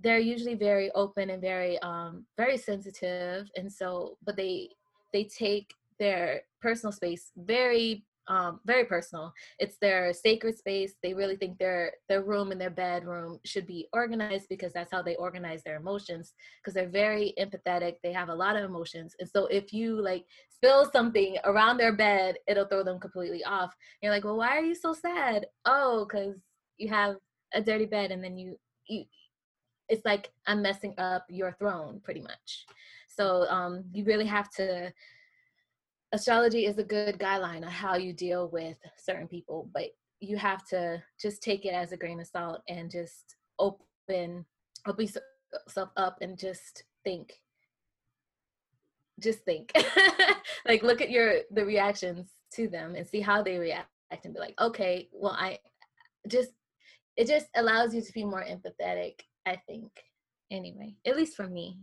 they're 0.00 0.18
usually 0.18 0.54
very 0.54 0.90
open 0.92 1.28
and 1.30 1.42
very 1.42 1.78
um, 1.80 2.24
very 2.38 2.56
sensitive, 2.56 3.50
and 3.56 3.70
so 3.70 4.16
but 4.24 4.36
they 4.36 4.70
they 5.12 5.24
take 5.24 5.74
their 5.98 6.42
personal 6.62 6.92
space 6.92 7.32
very 7.36 8.04
um, 8.28 8.60
very 8.64 8.84
personal. 8.84 9.32
It's 9.58 9.76
their 9.78 10.12
sacred 10.12 10.58
space. 10.58 10.94
They 11.02 11.14
really 11.14 11.36
think 11.36 11.58
their 11.58 11.92
their 12.08 12.22
room 12.22 12.50
and 12.50 12.60
their 12.60 12.70
bedroom 12.70 13.38
should 13.44 13.66
be 13.66 13.88
organized 13.92 14.46
because 14.48 14.72
that's 14.72 14.90
how 14.90 15.02
they 15.02 15.16
organize 15.16 15.62
their 15.62 15.76
emotions. 15.76 16.32
Because 16.60 16.74
they're 16.74 16.88
very 16.88 17.34
empathetic. 17.38 17.96
They 18.02 18.12
have 18.12 18.28
a 18.28 18.34
lot 18.34 18.56
of 18.56 18.64
emotions, 18.64 19.14
and 19.20 19.28
so 19.28 19.46
if 19.46 19.72
you 19.72 20.00
like 20.00 20.24
spill 20.48 20.90
something 20.90 21.36
around 21.44 21.76
their 21.76 21.94
bed, 21.94 22.36
it'll 22.46 22.66
throw 22.66 22.82
them 22.82 22.98
completely 22.98 23.44
off. 23.44 23.74
You're 24.02 24.12
like, 24.12 24.24
well, 24.24 24.38
why 24.38 24.56
are 24.56 24.64
you 24.64 24.74
so 24.74 24.92
sad? 24.92 25.46
Oh, 25.64 26.06
because 26.08 26.36
you 26.78 26.88
have 26.88 27.16
a 27.54 27.60
dirty 27.60 27.86
bed, 27.86 28.10
and 28.10 28.22
then 28.22 28.36
you 28.36 28.56
you. 28.88 29.04
It's 29.88 30.04
like 30.04 30.30
I'm 30.48 30.62
messing 30.62 30.94
up 30.98 31.26
your 31.28 31.52
throne, 31.60 32.00
pretty 32.02 32.20
much. 32.20 32.66
So 33.08 33.48
um, 33.48 33.84
you 33.92 34.04
really 34.04 34.26
have 34.26 34.50
to 34.56 34.92
astrology 36.16 36.66
is 36.66 36.78
a 36.78 36.84
good 36.84 37.18
guideline 37.18 37.64
on 37.64 37.70
how 37.70 37.96
you 37.96 38.12
deal 38.12 38.48
with 38.48 38.76
certain 38.98 39.28
people, 39.28 39.70
but 39.72 39.86
you 40.20 40.36
have 40.36 40.64
to 40.66 41.02
just 41.20 41.42
take 41.42 41.64
it 41.64 41.74
as 41.74 41.92
a 41.92 41.96
grain 41.96 42.20
of 42.20 42.26
salt 42.26 42.62
and 42.68 42.90
just 42.90 43.36
open 43.58 44.44
open 44.86 45.08
yourself 45.66 45.90
up 45.96 46.18
and 46.20 46.38
just 46.38 46.84
think. 47.04 47.32
Just 49.20 49.40
think. 49.44 49.72
Like 50.66 50.82
look 50.82 51.00
at 51.00 51.10
your 51.10 51.40
the 51.50 51.64
reactions 51.64 52.28
to 52.54 52.68
them 52.68 52.94
and 52.94 53.06
see 53.06 53.20
how 53.20 53.42
they 53.42 53.58
react 53.58 53.88
and 54.24 54.34
be 54.34 54.40
like 54.40 54.54
okay 54.60 55.08
well 55.12 55.36
i 55.38 55.58
just 56.28 56.50
it 57.16 57.26
just 57.26 57.46
allows 57.56 57.94
you 57.94 58.00
to 58.00 58.12
be 58.12 58.24
more 58.24 58.44
empathetic 58.44 59.14
i 59.46 59.56
think 59.68 59.90
anyway 60.50 60.94
at 61.06 61.16
least 61.16 61.36
for 61.36 61.48
me. 61.48 61.78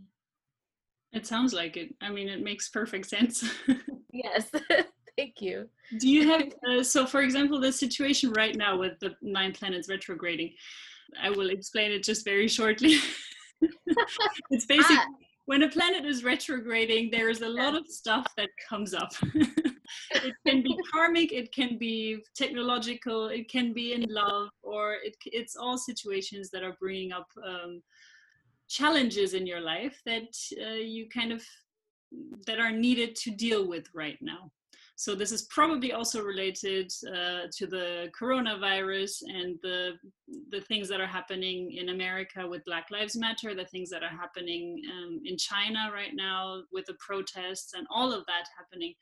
It 1.12 1.26
sounds 1.26 1.54
like 1.54 1.76
it. 1.76 1.94
I 2.00 2.10
mean 2.10 2.28
it 2.28 2.42
makes 2.42 2.68
perfect 2.68 3.06
sense 3.06 3.44
Yes, 4.14 4.48
thank 5.18 5.40
you. 5.40 5.68
Do 5.98 6.08
you 6.08 6.28
have, 6.28 6.54
uh, 6.68 6.82
so 6.84 7.04
for 7.04 7.22
example, 7.22 7.60
the 7.60 7.72
situation 7.72 8.32
right 8.32 8.54
now 8.54 8.78
with 8.78 8.98
the 9.00 9.16
nine 9.20 9.52
planets 9.52 9.88
retrograding, 9.88 10.52
I 11.20 11.30
will 11.30 11.50
explain 11.50 11.90
it 11.90 12.04
just 12.04 12.24
very 12.24 12.46
shortly. 12.46 12.96
it's 14.50 14.66
basically 14.74 14.96
ah. 14.98 15.06
when 15.46 15.64
a 15.64 15.68
planet 15.68 16.04
is 16.06 16.22
retrograding, 16.22 17.10
there 17.10 17.28
is 17.28 17.42
a 17.42 17.48
lot 17.48 17.74
of 17.74 17.88
stuff 17.88 18.24
that 18.36 18.50
comes 18.68 18.94
up. 18.94 19.10
it 19.34 20.34
can 20.46 20.62
be 20.62 20.78
karmic, 20.92 21.32
it 21.32 21.52
can 21.52 21.76
be 21.76 22.22
technological, 22.36 23.26
it 23.26 23.50
can 23.50 23.72
be 23.72 23.94
in 23.94 24.06
love, 24.08 24.48
or 24.62 24.94
it, 25.02 25.16
it's 25.26 25.56
all 25.56 25.76
situations 25.76 26.50
that 26.50 26.62
are 26.62 26.76
bringing 26.80 27.10
up 27.10 27.26
um, 27.44 27.82
challenges 28.68 29.34
in 29.34 29.44
your 29.44 29.60
life 29.60 30.00
that 30.06 30.28
uh, 30.64 30.74
you 30.74 31.08
kind 31.08 31.32
of 31.32 31.42
that 32.46 32.60
are 32.60 32.72
needed 32.72 33.14
to 33.16 33.30
deal 33.30 33.68
with 33.68 33.86
right 33.94 34.18
now. 34.20 34.50
So 34.96 35.16
this 35.16 35.32
is 35.32 35.42
probably 35.46 35.92
also 35.92 36.22
related 36.22 36.92
uh, 37.08 37.48
to 37.56 37.66
the 37.66 38.12
coronavirus 38.18 39.22
and 39.28 39.58
the 39.62 39.94
the 40.50 40.60
things 40.62 40.88
that 40.88 41.00
are 41.00 41.06
happening 41.06 41.72
in 41.72 41.88
America 41.88 42.46
with 42.46 42.64
Black 42.64 42.86
Lives 42.92 43.16
Matter, 43.16 43.54
the 43.54 43.64
things 43.64 43.90
that 43.90 44.04
are 44.04 44.16
happening 44.16 44.80
um, 44.92 45.20
in 45.24 45.36
China 45.36 45.90
right 45.92 46.14
now 46.14 46.62
with 46.72 46.86
the 46.86 46.96
protests 47.00 47.74
and 47.74 47.86
all 47.90 48.12
of 48.12 48.24
that 48.26 48.44
happening 48.56 48.94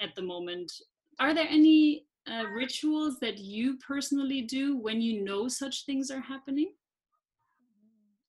at 0.00 0.14
the 0.14 0.22
moment. 0.22 0.72
Are 1.20 1.34
there 1.34 1.48
any 1.48 2.06
uh, 2.30 2.46
rituals 2.46 3.18
that 3.20 3.38
you 3.38 3.76
personally 3.86 4.40
do 4.40 4.78
when 4.78 5.02
you 5.02 5.22
know 5.22 5.46
such 5.48 5.84
things 5.84 6.10
are 6.10 6.22
happening? 6.22 6.72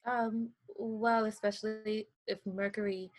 Um, 0.05 0.49
well, 0.77 1.25
especially 1.25 2.07
if 2.27 2.39
Mercury 2.45 3.09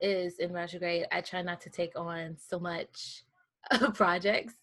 is 0.00 0.38
in 0.38 0.52
retrograde, 0.52 1.06
I 1.12 1.20
try 1.20 1.42
not 1.42 1.60
to 1.62 1.70
take 1.70 1.98
on 1.98 2.36
so 2.38 2.58
much 2.58 3.24
projects 3.94 4.54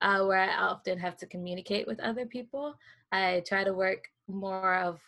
uh, 0.00 0.24
where 0.24 0.40
I 0.40 0.56
often 0.56 0.98
have 0.98 1.16
to 1.18 1.26
communicate 1.26 1.86
with 1.86 2.00
other 2.00 2.26
people. 2.26 2.74
I 3.12 3.42
try 3.46 3.64
to 3.64 3.72
work 3.72 4.08
more 4.28 4.76
of 4.76 5.00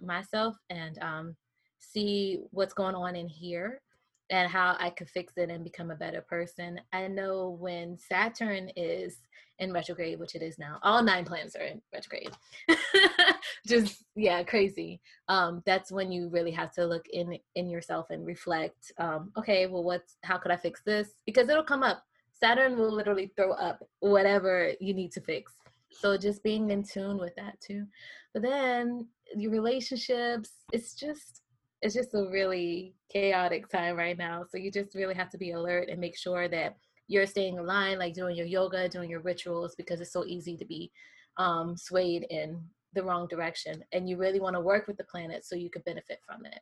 myself 0.00 0.56
and 0.70 0.98
um, 1.02 1.36
see 1.78 2.40
what's 2.50 2.74
going 2.74 2.94
on 2.94 3.16
in 3.16 3.28
here 3.28 3.80
and 4.30 4.50
how 4.50 4.76
I 4.78 4.90
could 4.90 5.08
fix 5.08 5.34
it 5.36 5.50
and 5.50 5.64
become 5.64 5.90
a 5.90 5.96
better 5.96 6.20
person. 6.20 6.80
I 6.92 7.08
know 7.08 7.56
when 7.60 7.96
Saturn 7.98 8.70
is 8.76 9.18
in 9.58 9.72
retrograde, 9.72 10.18
which 10.18 10.34
it 10.34 10.42
is 10.42 10.58
now, 10.58 10.78
all 10.82 11.02
nine 11.02 11.24
planets 11.24 11.56
are 11.56 11.64
in 11.64 11.80
retrograde. 11.92 12.30
Just 13.66 14.04
yeah, 14.14 14.42
crazy. 14.42 15.00
Um, 15.28 15.62
that's 15.64 15.90
when 15.90 16.12
you 16.12 16.28
really 16.28 16.50
have 16.50 16.72
to 16.72 16.86
look 16.86 17.06
in 17.12 17.38
in 17.54 17.70
yourself 17.70 18.06
and 18.10 18.26
reflect. 18.26 18.92
Um, 18.98 19.30
okay, 19.36 19.66
well, 19.66 19.84
what's 19.84 20.16
how 20.22 20.38
could 20.38 20.52
I 20.52 20.56
fix 20.56 20.82
this? 20.84 21.08
Because 21.24 21.48
it'll 21.48 21.62
come 21.64 21.82
up. 21.82 22.02
Saturn 22.32 22.76
will 22.76 22.92
literally 22.92 23.32
throw 23.34 23.52
up 23.52 23.82
whatever 24.00 24.72
you 24.78 24.92
need 24.92 25.12
to 25.12 25.20
fix. 25.20 25.52
So 25.90 26.18
just 26.18 26.42
being 26.42 26.70
in 26.70 26.82
tune 26.82 27.16
with 27.16 27.34
that 27.36 27.58
too. 27.60 27.86
But 28.34 28.42
then 28.42 29.06
your 29.34 29.50
relationships, 29.50 30.50
it's 30.72 30.94
just 30.94 31.40
it's 31.82 31.94
just 31.94 32.14
a 32.14 32.28
really 32.30 32.94
chaotic 33.12 33.68
time 33.68 33.96
right 33.96 34.16
now. 34.16 34.44
So 34.50 34.58
you 34.58 34.70
just 34.70 34.94
really 34.94 35.14
have 35.14 35.30
to 35.30 35.38
be 35.38 35.52
alert 35.52 35.88
and 35.88 36.00
make 36.00 36.16
sure 36.16 36.48
that 36.48 36.76
you're 37.08 37.26
staying 37.26 37.58
aligned, 37.58 37.98
like 37.98 38.14
doing 38.14 38.36
your 38.36 38.46
yoga, 38.46 38.88
doing 38.88 39.10
your 39.10 39.20
rituals, 39.20 39.74
because 39.76 40.00
it's 40.00 40.12
so 40.12 40.24
easy 40.24 40.56
to 40.56 40.64
be 40.64 40.90
um, 41.36 41.76
swayed 41.76 42.26
in 42.30 42.60
the 42.94 43.02
wrong 43.02 43.28
direction. 43.28 43.84
And 43.92 44.08
you 44.08 44.16
really 44.16 44.40
want 44.40 44.54
to 44.56 44.60
work 44.60 44.86
with 44.88 44.96
the 44.96 45.04
planet 45.04 45.44
so 45.44 45.54
you 45.54 45.70
could 45.70 45.84
benefit 45.84 46.20
from 46.26 46.46
it. 46.46 46.60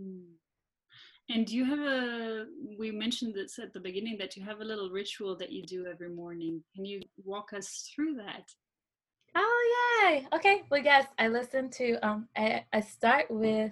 Mm. 0.00 0.36
And 1.28 1.46
do 1.46 1.56
you 1.56 1.64
have 1.64 1.78
a, 1.78 2.46
we 2.78 2.90
mentioned 2.90 3.34
this 3.34 3.58
at 3.58 3.72
the 3.72 3.80
beginning 3.80 4.16
that 4.18 4.36
you 4.36 4.44
have 4.44 4.60
a 4.60 4.64
little 4.64 4.90
ritual 4.90 5.36
that 5.36 5.52
you 5.52 5.62
do 5.62 5.86
every 5.86 6.08
morning. 6.08 6.62
Can 6.74 6.84
you 6.84 7.00
walk 7.24 7.52
us 7.52 7.90
through 7.94 8.14
that? 8.16 8.50
Oh, 9.36 10.08
yay. 10.10 10.26
Okay. 10.32 10.62
Well, 10.70 10.82
yes, 10.82 11.06
I 11.18 11.28
listen 11.28 11.70
to, 11.70 12.04
um, 12.04 12.28
I, 12.36 12.64
I 12.72 12.80
start 12.80 13.26
with 13.30 13.70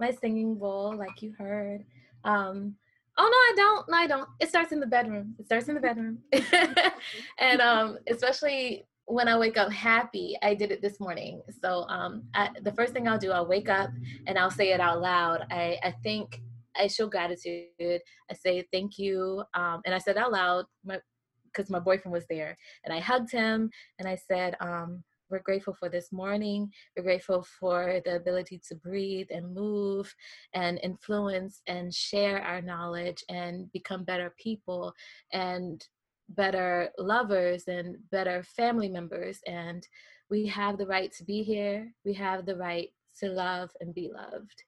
my 0.00 0.10
singing 0.10 0.56
bowl, 0.56 0.96
like 0.96 1.22
you 1.22 1.34
heard. 1.38 1.84
Um, 2.24 2.74
oh 3.16 3.24
no, 3.24 3.28
I 3.30 3.52
don't. 3.56 3.88
No, 3.88 3.96
I 3.96 4.06
don't. 4.06 4.28
It 4.40 4.48
starts 4.48 4.72
in 4.72 4.80
the 4.80 4.86
bedroom. 4.86 5.34
It 5.38 5.46
starts 5.46 5.68
in 5.68 5.74
the 5.74 5.80
bedroom. 5.80 6.18
and 7.38 7.60
um, 7.60 7.98
especially 8.08 8.86
when 9.06 9.28
I 9.28 9.36
wake 9.38 9.56
up 9.56 9.72
happy, 9.72 10.36
I 10.42 10.54
did 10.54 10.70
it 10.70 10.82
this 10.82 11.00
morning. 11.00 11.42
So 11.62 11.84
um, 11.88 12.22
I, 12.34 12.50
the 12.62 12.72
first 12.72 12.92
thing 12.92 13.08
I'll 13.08 13.18
do, 13.18 13.32
I'll 13.32 13.46
wake 13.46 13.68
up 13.68 13.90
and 14.26 14.38
I'll 14.38 14.50
say 14.50 14.72
it 14.72 14.80
out 14.80 15.00
loud. 15.00 15.46
I, 15.50 15.78
I 15.82 15.94
think 16.02 16.40
I 16.76 16.86
show 16.86 17.08
gratitude. 17.08 17.66
I 17.80 18.34
say 18.34 18.66
thank 18.72 18.98
you, 18.98 19.42
um, 19.54 19.82
and 19.84 19.94
I 19.94 19.98
said 19.98 20.16
out 20.16 20.32
loud, 20.32 20.64
because 20.84 21.68
my, 21.70 21.78
my 21.78 21.84
boyfriend 21.84 22.12
was 22.12 22.24
there, 22.30 22.56
and 22.84 22.94
I 22.94 23.00
hugged 23.00 23.32
him 23.32 23.70
and 23.98 24.08
I 24.08 24.16
said, 24.16 24.56
um, 24.60 25.02
we're 25.30 25.38
grateful 25.40 25.74
for 25.74 25.88
this 25.88 26.12
morning. 26.12 26.72
We're 26.96 27.04
grateful 27.04 27.46
for 27.58 28.00
the 28.04 28.16
ability 28.16 28.60
to 28.68 28.74
breathe 28.74 29.28
and 29.30 29.54
move 29.54 30.14
and 30.54 30.80
influence 30.82 31.62
and 31.66 31.94
share 31.94 32.42
our 32.42 32.60
knowledge 32.60 33.24
and 33.28 33.70
become 33.72 34.04
better 34.04 34.34
people 34.42 34.92
and 35.32 35.86
better 36.30 36.90
lovers 36.98 37.64
and 37.68 37.96
better 38.10 38.42
family 38.42 38.88
members. 38.88 39.40
And 39.46 39.86
we 40.30 40.46
have 40.46 40.78
the 40.78 40.86
right 40.86 41.12
to 41.12 41.24
be 41.24 41.42
here. 41.42 41.92
We 42.04 42.14
have 42.14 42.46
the 42.46 42.56
right 42.56 42.88
to 43.20 43.28
love 43.28 43.70
and 43.80 43.94
be 43.94 44.10
loved. 44.12 44.62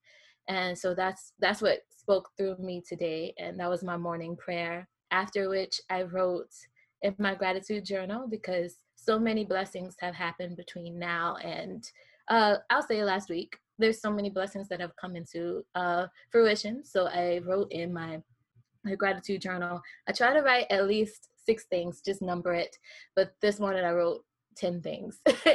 And 0.48 0.76
so 0.76 0.94
that's 0.94 1.32
that's 1.38 1.62
what 1.62 1.80
spoke 1.96 2.30
through 2.36 2.56
me 2.58 2.82
today. 2.86 3.34
And 3.38 3.58
that 3.60 3.70
was 3.70 3.84
my 3.84 3.96
morning 3.96 4.36
prayer. 4.36 4.88
After 5.10 5.48
which 5.48 5.80
I 5.90 6.02
wrote 6.02 6.50
in 7.02 7.14
my 7.18 7.34
gratitude 7.34 7.84
journal 7.84 8.26
because 8.28 8.78
so 9.04 9.18
many 9.18 9.44
blessings 9.44 9.96
have 10.00 10.14
happened 10.14 10.56
between 10.56 10.98
now 10.98 11.36
and 11.42 11.90
uh, 12.28 12.56
I'll 12.70 12.86
say 12.86 13.02
last 13.02 13.28
week. 13.28 13.56
There's 13.78 14.00
so 14.00 14.10
many 14.10 14.30
blessings 14.30 14.68
that 14.68 14.80
have 14.80 14.94
come 14.96 15.16
into 15.16 15.64
uh, 15.74 16.06
fruition. 16.30 16.84
So 16.84 17.06
I 17.06 17.40
wrote 17.44 17.72
in 17.72 17.92
my 17.92 18.22
my 18.84 18.94
gratitude 18.96 19.40
journal. 19.40 19.80
I 20.08 20.12
try 20.12 20.32
to 20.32 20.40
write 20.42 20.66
at 20.70 20.88
least 20.88 21.28
six 21.36 21.64
things, 21.66 22.00
just 22.04 22.20
number 22.20 22.52
it. 22.52 22.76
But 23.14 23.32
this 23.40 23.60
morning 23.60 23.84
I 23.84 23.92
wrote 23.92 24.24
10 24.56 24.82
things. 24.82 25.20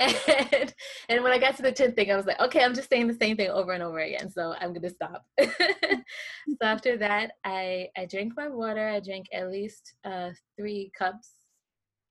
and, 0.00 0.74
and 1.08 1.22
when 1.22 1.32
I 1.32 1.38
got 1.38 1.56
to 1.56 1.62
the 1.62 1.70
10th 1.72 1.94
thing, 1.94 2.10
I 2.10 2.16
was 2.16 2.26
like, 2.26 2.40
okay, 2.40 2.64
I'm 2.64 2.74
just 2.74 2.90
saying 2.90 3.06
the 3.06 3.14
same 3.14 3.36
thing 3.36 3.50
over 3.50 3.70
and 3.70 3.84
over 3.84 4.00
again. 4.00 4.28
So 4.30 4.54
I'm 4.60 4.70
going 4.70 4.82
to 4.82 4.90
stop. 4.90 5.24
so 5.40 6.56
after 6.60 6.96
that, 6.98 7.32
I, 7.44 7.88
I 7.96 8.06
drank 8.06 8.32
my 8.36 8.48
water. 8.48 8.88
I 8.88 8.98
drank 8.98 9.26
at 9.32 9.48
least 9.48 9.94
uh, 10.04 10.30
three 10.58 10.90
cups 10.98 11.34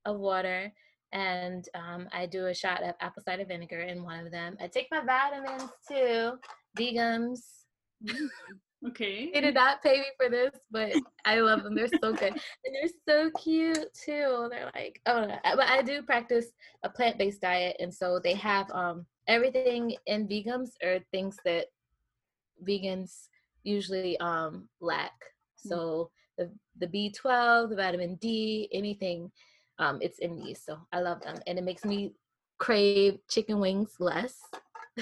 of 0.05 0.19
water 0.19 0.71
and 1.13 1.67
um, 1.75 2.07
I 2.13 2.25
do 2.25 2.47
a 2.47 2.53
shot 2.53 2.83
of 2.83 2.95
apple 3.01 3.23
cider 3.23 3.45
vinegar 3.45 3.81
in 3.81 4.03
one 4.03 4.25
of 4.25 4.31
them. 4.31 4.55
I 4.61 4.67
take 4.67 4.87
my 4.91 5.01
vitamins 5.01 5.69
too, 5.87 6.33
Vegums. 6.77 7.39
Mm, 8.05 8.29
okay. 8.87 9.29
They 9.33 9.41
did 9.41 9.55
not 9.55 9.83
pay 9.83 9.99
me 9.99 10.05
for 10.17 10.29
this, 10.29 10.51
but 10.71 10.93
I 11.25 11.39
love 11.39 11.63
them. 11.63 11.75
They're 11.75 11.89
so 12.01 12.13
good. 12.13 12.33
And 12.33 12.75
they're 12.75 12.89
so 13.09 13.31
cute 13.41 13.87
too. 14.05 14.47
They're 14.49 14.71
like, 14.73 15.01
oh, 15.05 15.27
but 15.43 15.67
I 15.67 15.81
do 15.81 16.01
practice 16.01 16.47
a 16.83 16.89
plant 16.89 17.17
based 17.17 17.41
diet. 17.41 17.75
And 17.79 17.93
so 17.93 18.19
they 18.23 18.35
have 18.35 18.71
um, 18.71 19.05
everything 19.27 19.95
in 20.07 20.27
vegans 20.27 20.69
are 20.83 20.99
things 21.11 21.35
that 21.43 21.67
vegans 22.65 23.27
usually 23.63 24.17
um, 24.19 24.69
lack. 24.79 25.11
Mm. 25.65 25.69
So 25.69 26.11
the, 26.37 26.49
the 26.79 26.87
B12, 26.87 27.69
the 27.69 27.75
vitamin 27.75 28.15
D, 28.15 28.69
anything 28.71 29.29
um, 29.81 29.97
it's 30.01 30.19
in 30.19 30.37
these. 30.37 30.61
So 30.63 30.77
I 30.93 31.01
love 31.01 31.21
them, 31.21 31.39
and 31.47 31.57
it 31.57 31.63
makes 31.63 31.83
me 31.83 32.13
crave 32.59 33.17
chicken 33.29 33.59
wings 33.59 33.95
less 33.99 34.37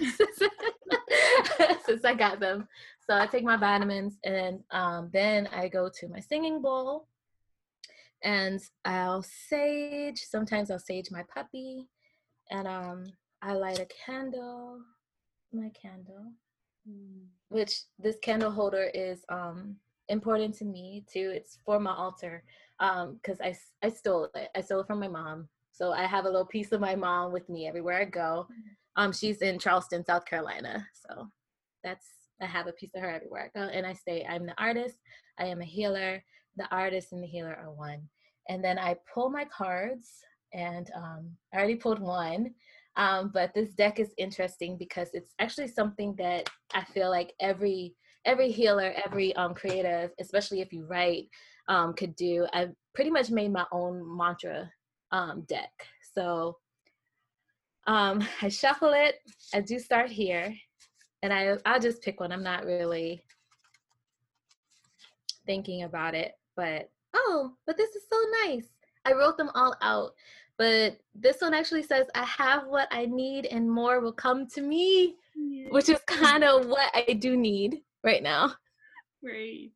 since 1.85 2.05
I 2.05 2.15
got 2.15 2.39
them. 2.39 2.67
So 3.05 3.15
I 3.15 3.27
take 3.27 3.43
my 3.43 3.57
vitamins, 3.57 4.17
and 4.23 4.61
um, 4.71 5.09
then 5.13 5.47
I 5.47 5.67
go 5.67 5.89
to 5.99 6.07
my 6.07 6.19
singing 6.19 6.61
bowl, 6.61 7.07
and 8.23 8.59
I'll 8.85 9.23
sage. 9.23 10.21
Sometimes 10.21 10.71
I'll 10.71 10.79
sage 10.79 11.11
my 11.11 11.23
puppy, 11.33 11.85
and 12.49 12.67
um, 12.67 13.05
I 13.41 13.53
light 13.53 13.79
a 13.79 13.87
candle, 14.05 14.79
my 15.51 15.69
candle, 15.79 16.31
which 17.49 17.81
this 17.99 18.17
candle 18.21 18.51
holder 18.51 18.89
is 18.93 19.23
um 19.29 19.75
important 20.09 20.55
to 20.55 20.65
me 20.65 21.05
too. 21.11 21.31
It's 21.33 21.59
for 21.65 21.79
my 21.79 21.93
altar 21.93 22.43
because 22.79 23.39
um, 23.39 23.45
I, 23.45 23.55
I 23.83 23.89
stole 23.89 24.29
it. 24.35 24.49
I 24.55 24.61
stole 24.61 24.81
it 24.81 24.87
from 24.87 24.99
my 24.99 25.07
mom. 25.07 25.47
So 25.71 25.93
I 25.93 26.05
have 26.05 26.25
a 26.25 26.29
little 26.29 26.45
piece 26.45 26.71
of 26.71 26.81
my 26.81 26.95
mom 26.95 27.31
with 27.31 27.47
me 27.47 27.67
everywhere 27.67 28.01
I 28.01 28.05
go. 28.05 28.47
Um, 28.95 29.13
she's 29.13 29.41
in 29.41 29.59
Charleston, 29.59 30.05
South 30.05 30.25
Carolina. 30.25 30.85
So 30.93 31.27
that's, 31.83 32.05
I 32.41 32.45
have 32.45 32.67
a 32.67 32.73
piece 32.73 32.91
of 32.95 33.01
her 33.01 33.09
everywhere 33.09 33.49
I 33.55 33.57
go. 33.57 33.65
And 33.65 33.85
I 33.85 33.93
say, 33.93 34.25
I'm 34.27 34.45
the 34.45 34.61
artist, 34.61 34.97
I 35.37 35.45
am 35.45 35.61
a 35.61 35.65
healer. 35.65 36.23
The 36.57 36.67
artist 36.71 37.13
and 37.13 37.23
the 37.23 37.27
healer 37.27 37.55
are 37.55 37.71
one. 37.71 38.01
And 38.49 38.63
then 38.63 38.77
I 38.77 38.97
pull 39.13 39.29
my 39.29 39.45
cards, 39.45 40.21
and 40.53 40.89
um, 40.95 41.29
I 41.53 41.57
already 41.57 41.75
pulled 41.75 41.99
one. 41.99 42.53
Um, 42.97 43.31
but 43.33 43.53
this 43.53 43.73
deck 43.75 43.99
is 43.99 44.13
interesting 44.17 44.77
because 44.77 45.09
it's 45.13 45.33
actually 45.39 45.69
something 45.69 46.15
that 46.17 46.49
I 46.73 46.83
feel 46.83 47.09
like 47.09 47.33
every 47.39 47.95
every 48.25 48.51
healer, 48.51 48.93
every 49.05 49.35
um, 49.35 49.53
creative, 49.53 50.11
especially 50.19 50.61
if 50.61 50.73
you 50.73 50.85
write, 50.85 51.27
um, 51.67 51.93
could 51.93 52.15
do. 52.15 52.47
I 52.53 52.69
pretty 52.93 53.11
much 53.11 53.29
made 53.29 53.51
my 53.51 53.65
own 53.71 54.03
mantra 54.17 54.69
um, 55.11 55.43
deck. 55.47 55.71
So 56.13 56.57
um, 57.87 58.25
I 58.41 58.49
shuffle 58.49 58.93
it. 58.93 59.15
I 59.53 59.61
do 59.61 59.79
start 59.79 60.09
here, 60.09 60.53
and 61.23 61.33
I 61.33 61.57
I'll 61.65 61.79
just 61.79 62.01
pick 62.01 62.19
one. 62.19 62.31
I'm 62.31 62.43
not 62.43 62.65
really 62.65 63.23
thinking 65.45 65.83
about 65.83 66.15
it, 66.15 66.33
but 66.55 66.89
oh, 67.13 67.53
but 67.65 67.77
this 67.77 67.95
is 67.95 68.03
so 68.11 68.17
nice. 68.45 68.67
I 69.05 69.13
wrote 69.13 69.37
them 69.37 69.51
all 69.55 69.75
out. 69.81 70.11
But 70.57 70.97
this 71.15 71.37
one 71.39 71.53
actually 71.53 71.83
says, 71.83 72.07
I 72.15 72.25
have 72.25 72.67
what 72.67 72.89
I 72.91 73.05
need 73.05 73.45
and 73.45 73.71
more 73.71 74.01
will 74.01 74.11
come 74.11 74.45
to 74.47 74.61
me, 74.61 75.15
yeah. 75.33 75.69
which 75.69 75.87
is 75.87 76.01
kind 76.05 76.43
of 76.43 76.65
what 76.67 76.91
I 76.93 77.13
do 77.13 77.37
need 77.37 77.81
right 78.03 78.23
now. 78.23 78.53
Great. 79.23 79.73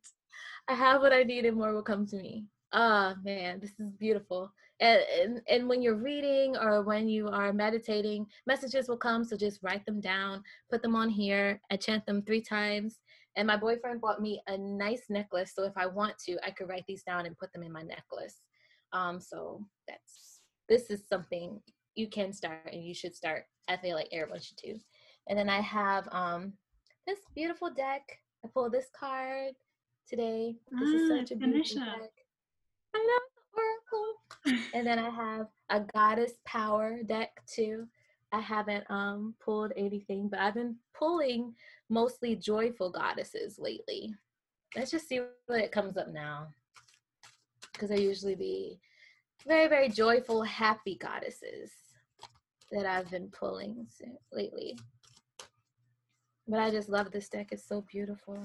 I 0.68 0.74
have 0.74 1.02
what 1.02 1.12
I 1.12 1.22
need 1.22 1.44
and 1.44 1.56
more 1.56 1.74
will 1.74 1.82
come 1.82 2.06
to 2.06 2.16
me. 2.16 2.46
Ah, 2.72 3.14
oh, 3.14 3.20
man, 3.22 3.60
this 3.60 3.78
is 3.78 3.92
beautiful. 3.98 4.52
And, 4.80 5.00
and, 5.20 5.40
and 5.48 5.68
when 5.68 5.82
you're 5.82 5.94
reading 5.94 6.56
or 6.56 6.82
when 6.82 7.08
you 7.08 7.28
are 7.28 7.52
meditating, 7.52 8.26
messages 8.46 8.88
will 8.88 8.96
come. 8.96 9.24
So 9.24 9.36
just 9.36 9.62
write 9.62 9.86
them 9.86 10.00
down, 10.00 10.42
put 10.70 10.82
them 10.82 10.96
on 10.96 11.08
here. 11.08 11.60
I 11.70 11.76
chant 11.76 12.04
them 12.06 12.22
three 12.22 12.42
times. 12.42 12.98
And 13.36 13.46
my 13.46 13.56
boyfriend 13.56 14.00
bought 14.00 14.20
me 14.20 14.40
a 14.46 14.56
nice 14.56 15.04
necklace. 15.08 15.52
So 15.54 15.64
if 15.64 15.76
I 15.76 15.86
want 15.86 16.18
to, 16.26 16.38
I 16.44 16.50
could 16.50 16.68
write 16.68 16.84
these 16.88 17.02
down 17.02 17.26
and 17.26 17.38
put 17.38 17.52
them 17.52 17.62
in 17.62 17.72
my 17.72 17.82
necklace. 17.82 18.40
Um, 18.92 19.20
so 19.20 19.64
that's 19.88 20.40
this 20.68 20.90
is 20.90 21.02
something 21.08 21.60
you 21.94 22.08
can 22.08 22.32
start 22.32 22.70
and 22.72 22.82
you 22.82 22.94
should 22.94 23.14
start. 23.14 23.44
I 23.68 23.76
feel 23.76 23.96
like 23.96 24.08
everyone 24.12 24.40
should 24.40 24.56
do. 24.56 24.78
And 25.28 25.38
then 25.38 25.48
I 25.48 25.60
have 25.60 26.08
um 26.12 26.54
this 27.06 27.18
beautiful 27.34 27.70
deck. 27.70 28.18
I 28.44 28.48
pulled 28.48 28.72
this 28.72 28.88
card 28.98 29.54
today. 30.08 30.56
This 30.70 30.88
ah, 30.88 30.96
is 30.96 31.08
such 31.08 31.30
a 31.32 31.36
beautiful 31.36 31.80
deck. 31.80 32.12
I 32.94 33.06
know, 33.06 34.52
Oracle. 34.52 34.62
and 34.74 34.86
then 34.86 34.98
I 34.98 35.10
have 35.10 35.48
a 35.70 35.80
Goddess 35.80 36.34
Power 36.44 37.02
deck 37.02 37.40
too. 37.46 37.86
I 38.32 38.40
haven't 38.40 38.84
um 38.90 39.34
pulled 39.44 39.72
anything, 39.76 40.28
but 40.28 40.40
I've 40.40 40.54
been 40.54 40.76
pulling 40.92 41.54
mostly 41.88 42.36
joyful 42.36 42.90
goddesses 42.90 43.58
lately. 43.58 44.14
Let's 44.76 44.90
just 44.90 45.08
see 45.08 45.20
what 45.46 45.60
it 45.60 45.72
comes 45.72 45.96
up 45.96 46.08
now. 46.12 46.48
Because 47.72 47.90
I 47.90 47.96
usually 47.96 48.34
be 48.34 48.80
very, 49.46 49.68
very 49.68 49.88
joyful, 49.88 50.42
happy 50.42 50.96
goddesses 50.96 51.70
that 52.72 52.86
I've 52.86 53.10
been 53.10 53.28
pulling 53.28 53.86
lately. 54.32 54.76
But 56.46 56.60
I 56.60 56.70
just 56.70 56.88
love 56.88 57.10
this 57.10 57.28
deck. 57.28 57.48
It's 57.52 57.66
so 57.66 57.80
beautiful. 57.90 58.38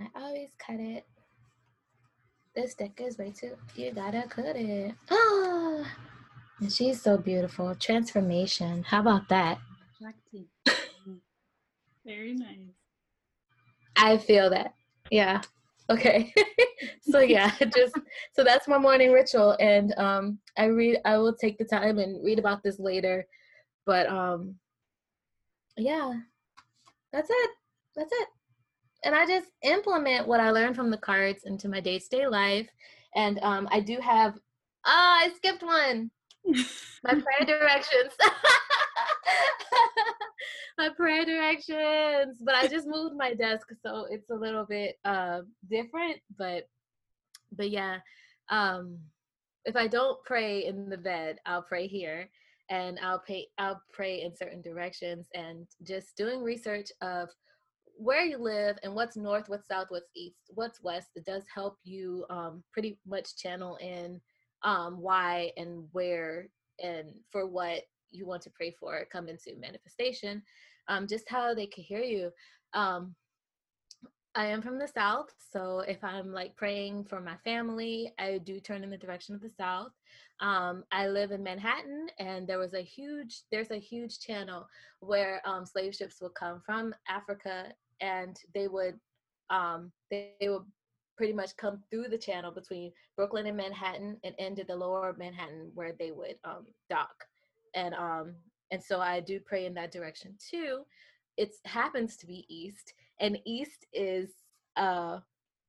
I 0.00 0.06
always 0.18 0.50
cut 0.58 0.80
it. 0.80 1.06
This 2.54 2.74
deck 2.74 3.00
is 3.00 3.18
way 3.18 3.30
too, 3.30 3.56
you 3.76 3.92
gotta 3.92 4.24
cut 4.28 4.56
it. 4.56 4.94
Oh, 5.10 5.86
and 6.60 6.72
she's 6.72 7.00
so 7.00 7.16
beautiful. 7.16 7.74
Transformation. 7.74 8.82
How 8.84 9.00
about 9.00 9.28
that? 9.28 9.58
Very 12.04 12.34
nice. 12.34 12.74
I 13.96 14.16
feel 14.16 14.50
that. 14.50 14.74
Yeah. 15.10 15.42
Okay. 15.90 16.32
so 17.00 17.20
yeah, 17.20 17.50
just 17.74 17.94
so 18.32 18.44
that's 18.44 18.68
my 18.68 18.78
morning 18.78 19.12
ritual 19.12 19.56
and 19.58 19.94
um 19.98 20.38
I 20.56 20.66
read 20.66 20.98
I 21.04 21.16
will 21.16 21.34
take 21.34 21.58
the 21.58 21.64
time 21.64 21.98
and 21.98 22.22
read 22.24 22.38
about 22.38 22.62
this 22.62 22.78
later. 22.78 23.26
But 23.86 24.08
um 24.08 24.56
yeah. 25.76 26.12
That's 27.12 27.30
it. 27.30 27.50
That's 27.96 28.12
it. 28.12 28.28
And 29.04 29.14
I 29.14 29.26
just 29.26 29.48
implement 29.62 30.26
what 30.26 30.40
I 30.40 30.50
learned 30.50 30.76
from 30.76 30.90
the 30.90 30.98
cards 30.98 31.44
into 31.44 31.68
my 31.68 31.80
day-to-day 31.80 32.26
life. 32.26 32.68
And 33.14 33.38
um 33.42 33.68
I 33.70 33.80
do 33.80 33.98
have 34.02 34.34
ah, 34.84 35.20
I 35.24 35.30
skipped 35.36 35.62
one. 35.62 36.10
my 37.04 37.12
prayer 37.12 37.46
directions. 37.46 38.12
My 40.78 40.88
prayer 40.88 41.24
directions. 41.24 42.38
But 42.40 42.54
I 42.54 42.68
just 42.68 42.86
moved 42.86 43.16
my 43.16 43.34
desk, 43.34 43.66
so 43.84 44.06
it's 44.10 44.30
a 44.30 44.34
little 44.34 44.64
bit 44.64 44.98
uh, 45.04 45.40
different. 45.68 46.18
But 46.38 46.68
but 47.52 47.70
yeah, 47.70 47.98
um, 48.50 48.98
if 49.64 49.76
I 49.76 49.88
don't 49.88 50.22
pray 50.24 50.64
in 50.64 50.88
the 50.88 50.96
bed, 50.96 51.38
I'll 51.44 51.62
pray 51.62 51.86
here, 51.86 52.30
and 52.70 52.98
I'll 53.02 53.18
pray 53.18 53.48
I'll 53.58 53.82
pray 53.92 54.22
in 54.22 54.34
certain 54.34 54.62
directions, 54.62 55.26
and 55.34 55.66
just 55.82 56.16
doing 56.16 56.42
research 56.42 56.90
of 57.02 57.28
where 58.00 58.24
you 58.24 58.38
live 58.38 58.78
and 58.84 58.94
what's 58.94 59.16
north, 59.16 59.48
what's 59.48 59.66
south, 59.66 59.86
what's 59.88 60.10
east, 60.14 60.38
what's 60.54 60.80
west. 60.82 61.08
It 61.16 61.24
does 61.24 61.42
help 61.52 61.76
you 61.82 62.24
um, 62.30 62.62
pretty 62.72 62.96
much 63.04 63.36
channel 63.36 63.76
in 63.80 64.20
um, 64.62 65.00
why 65.00 65.50
and 65.56 65.84
where 65.90 66.48
and 66.82 67.08
for 67.32 67.46
what 67.46 67.82
you 68.10 68.26
want 68.26 68.42
to 68.42 68.50
pray 68.50 68.74
for 68.78 69.06
come 69.12 69.28
into 69.28 69.52
manifestation 69.60 70.42
um, 70.88 71.06
just 71.06 71.28
how 71.28 71.54
they 71.54 71.66
could 71.66 71.84
hear 71.84 72.02
you. 72.02 72.30
Um, 72.74 73.14
i 74.34 74.44
am 74.44 74.60
from 74.60 74.78
the 74.78 74.86
south 74.86 75.32
so 75.52 75.80
if 75.88 76.04
i'm 76.04 76.32
like 76.32 76.54
praying 76.54 77.02
for 77.02 77.18
my 77.18 77.36
family 77.44 78.12
i 78.18 78.38
do 78.38 78.60
turn 78.60 78.84
in 78.84 78.90
the 78.90 78.96
direction 78.96 79.34
of 79.34 79.40
the 79.40 79.50
south. 79.50 79.90
Um, 80.40 80.84
i 80.92 81.08
live 81.08 81.30
in 81.30 81.42
manhattan 81.42 82.08
and 82.18 82.46
there 82.46 82.58
was 82.58 82.74
a 82.74 82.82
huge 82.82 83.40
there's 83.50 83.70
a 83.70 83.78
huge 83.78 84.20
channel 84.20 84.68
where 85.00 85.40
um, 85.46 85.64
slave 85.64 85.94
ships 85.94 86.20
would 86.20 86.34
come 86.34 86.60
from 86.64 86.94
africa 87.08 87.72
and 88.00 88.38
they 88.54 88.68
would 88.68 89.00
um, 89.50 89.90
they, 90.10 90.32
they 90.40 90.50
would 90.50 90.66
pretty 91.16 91.32
much 91.32 91.56
come 91.56 91.82
through 91.90 92.08
the 92.08 92.16
channel 92.16 92.52
between 92.52 92.92
Brooklyn 93.16 93.46
and 93.46 93.56
Manhattan 93.56 94.18
and 94.22 94.34
into 94.38 94.62
the 94.62 94.76
lower 94.76 95.16
Manhattan 95.18 95.72
where 95.74 95.92
they 95.98 96.12
would 96.12 96.36
um, 96.44 96.66
dock. 96.88 97.24
And 97.74 97.92
um 97.94 98.34
and 98.70 98.82
so 98.82 99.00
i 99.00 99.20
do 99.20 99.40
pray 99.40 99.66
in 99.66 99.74
that 99.74 99.92
direction 99.92 100.34
too. 100.38 100.82
It 101.36 101.54
happens 101.64 102.16
to 102.16 102.26
be 102.26 102.44
east 102.48 102.92
and 103.20 103.38
east 103.44 103.86
is 103.92 104.30
a 104.76 105.20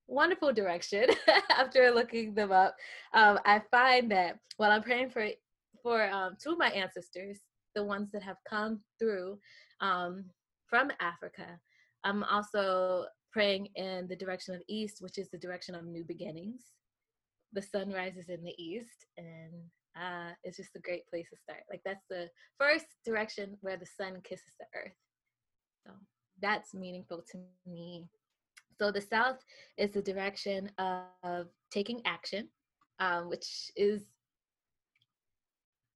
wonderful 0.07 0.51
direction 0.51 1.05
after 1.57 1.91
looking 1.91 2.33
them 2.33 2.51
up. 2.51 2.75
Um, 3.13 3.39
i 3.45 3.61
find 3.71 4.11
that 4.11 4.39
while 4.57 4.71
i'm 4.71 4.83
praying 4.83 5.11
for 5.11 5.27
for 5.83 6.09
um, 6.09 6.35
two 6.41 6.51
of 6.51 6.57
my 6.57 6.69
ancestors 6.69 7.37
the 7.75 7.83
ones 7.83 8.11
that 8.11 8.23
have 8.23 8.37
come 8.49 8.81
through 8.97 9.39
um, 9.79 10.25
from 10.67 10.91
africa 10.99 11.59
i'm 12.03 12.23
also 12.23 13.05
praying 13.31 13.67
in 13.75 14.07
the 14.07 14.15
direction 14.15 14.55
of 14.55 14.61
east 14.67 14.97
which 15.01 15.17
is 15.17 15.29
the 15.29 15.37
direction 15.37 15.75
of 15.75 15.85
new 15.85 16.03
beginnings. 16.03 16.63
The 17.53 17.61
sun 17.61 17.91
rises 17.91 18.29
in 18.29 18.43
the 18.43 18.55
east 18.61 19.05
and 19.17 19.53
uh, 19.95 20.31
it's 20.43 20.57
just 20.57 20.75
a 20.75 20.79
great 20.79 21.07
place 21.09 21.27
to 21.29 21.37
start. 21.37 21.61
Like 21.69 21.81
that's 21.85 22.05
the 22.09 22.27
first 22.57 22.85
direction 23.05 23.57
where 23.61 23.77
the 23.77 23.85
sun 23.85 24.21
kisses 24.23 24.53
the 24.59 24.65
earth. 24.75 24.93
So 25.85 25.93
that's 26.41 26.73
meaningful 26.73 27.23
to 27.31 27.39
me. 27.67 28.05
So 28.77 28.91
the 28.91 29.01
south 29.01 29.43
is 29.77 29.91
the 29.91 30.01
direction 30.01 30.71
of 30.77 31.47
taking 31.71 32.01
action, 32.05 32.47
um, 32.99 33.29
which 33.29 33.71
is, 33.75 34.03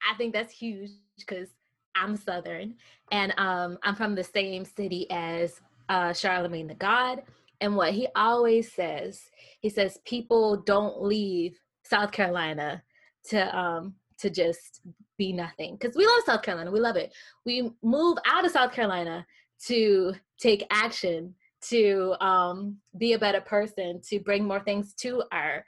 I 0.09 0.15
think 0.17 0.33
that's 0.33 0.51
huge 0.51 0.91
because 1.17 1.49
I'm 1.95 2.17
Southern 2.17 2.75
and 3.11 3.33
um, 3.37 3.77
I'm 3.83 3.95
from 3.95 4.15
the 4.15 4.23
same 4.23 4.65
city 4.65 5.09
as 5.09 5.61
uh, 5.87 6.09
Charlamagne 6.09 6.67
the 6.67 6.73
God. 6.73 7.23
And 7.61 7.77
what 7.77 7.93
he 7.93 8.07
always 8.15 8.71
says, 8.73 9.29
he 9.61 9.69
says 9.69 9.99
people 10.05 10.57
don't 10.57 11.01
leave 11.01 11.57
South 11.83 12.11
Carolina 12.11 12.83
to 13.29 13.57
um 13.57 13.95
to 14.19 14.29
just 14.29 14.81
be 15.17 15.33
nothing 15.33 15.75
because 15.75 15.95
we 15.95 16.05
love 16.05 16.21
South 16.25 16.41
Carolina, 16.41 16.71
we 16.71 16.79
love 16.79 16.95
it. 16.95 17.13
We 17.45 17.71
move 17.81 18.17
out 18.25 18.45
of 18.45 18.51
South 18.51 18.71
Carolina 18.71 19.25
to 19.67 20.13
take 20.39 20.65
action, 20.69 21.35
to 21.69 22.15
um, 22.19 22.77
be 22.97 23.13
a 23.13 23.19
better 23.19 23.41
person, 23.41 24.01
to 24.09 24.19
bring 24.19 24.45
more 24.45 24.59
things 24.59 24.93
to 24.95 25.23
our 25.31 25.65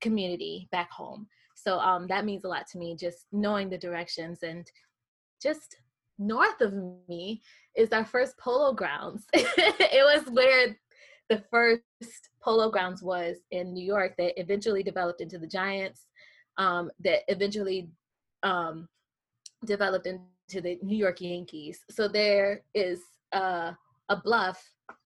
community 0.00 0.68
back 0.70 0.90
home. 0.90 1.26
So 1.54 1.78
um, 1.78 2.06
that 2.08 2.24
means 2.24 2.44
a 2.44 2.48
lot 2.48 2.66
to 2.72 2.78
me, 2.78 2.96
just 2.96 3.26
knowing 3.32 3.68
the 3.68 3.78
directions 3.78 4.42
and 4.42 4.70
just 5.42 5.76
north 6.18 6.60
of 6.60 6.74
me 7.08 7.42
is 7.74 7.92
our 7.92 8.04
first 8.04 8.36
polo 8.38 8.72
grounds. 8.72 9.24
it 9.32 10.04
was 10.04 10.30
where 10.32 10.76
the 11.28 11.42
first 11.50 11.82
polo 12.42 12.70
grounds 12.70 13.02
was 13.02 13.36
in 13.50 13.72
New 13.72 13.84
York 13.84 14.14
that 14.18 14.40
eventually 14.40 14.82
developed 14.82 15.20
into 15.20 15.38
the 15.38 15.46
Giants, 15.46 16.06
um, 16.58 16.90
that 17.00 17.20
eventually 17.28 17.88
um, 18.42 18.88
developed 19.64 20.06
into 20.06 20.60
the 20.60 20.78
New 20.82 20.96
York 20.96 21.20
Yankees. 21.20 21.80
So 21.90 22.08
there 22.08 22.62
is 22.74 23.00
uh, 23.32 23.72
a 24.08 24.16
bluff. 24.16 24.62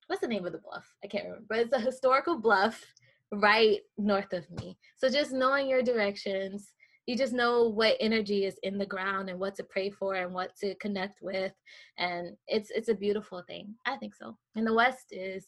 What's 0.06 0.22
the 0.22 0.28
name 0.28 0.46
of 0.46 0.52
the 0.52 0.58
bluff? 0.58 0.86
I 1.04 1.06
can't 1.06 1.24
remember, 1.24 1.46
but 1.48 1.58
it's 1.58 1.72
a 1.72 1.80
historical 1.80 2.38
bluff 2.38 2.84
right 3.30 3.80
north 3.96 4.32
of 4.32 4.50
me. 4.50 4.76
So 4.98 5.08
just 5.08 5.32
knowing 5.32 5.68
your 5.68 5.82
directions, 5.82 6.72
you 7.06 7.16
just 7.16 7.32
know 7.32 7.68
what 7.68 7.96
energy 8.00 8.44
is 8.44 8.58
in 8.62 8.78
the 8.78 8.86
ground 8.86 9.28
and 9.28 9.38
what 9.38 9.54
to 9.56 9.64
pray 9.64 9.90
for 9.90 10.14
and 10.14 10.32
what 10.32 10.54
to 10.56 10.74
connect 10.76 11.20
with 11.20 11.52
and 11.98 12.36
it's 12.46 12.70
it's 12.70 12.88
a 12.88 12.94
beautiful 12.94 13.42
thing 13.46 13.74
i 13.86 13.96
think 13.96 14.14
so 14.14 14.36
and 14.54 14.66
the 14.66 14.72
west 14.72 15.06
is 15.10 15.46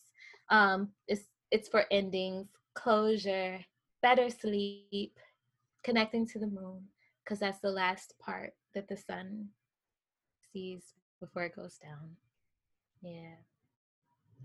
um 0.51 0.89
it's 1.07 1.27
it's 1.51 1.69
for 1.69 1.85
endings 1.91 2.49
closure 2.75 3.59
better 4.03 4.29
sleep 4.29 5.17
connecting 5.85 6.27
to 6.27 6.39
the 6.39 6.47
moon 6.47 6.83
because 7.23 7.39
that's 7.39 7.61
the 7.61 7.71
last 7.71 8.15
part 8.19 8.53
that 8.75 8.89
the 8.89 8.97
sun 8.97 9.49
sees 10.53 10.95
before 11.21 11.45
it 11.45 11.57
goes 11.57 11.79
down 11.83 12.11
yeah 13.03 13.37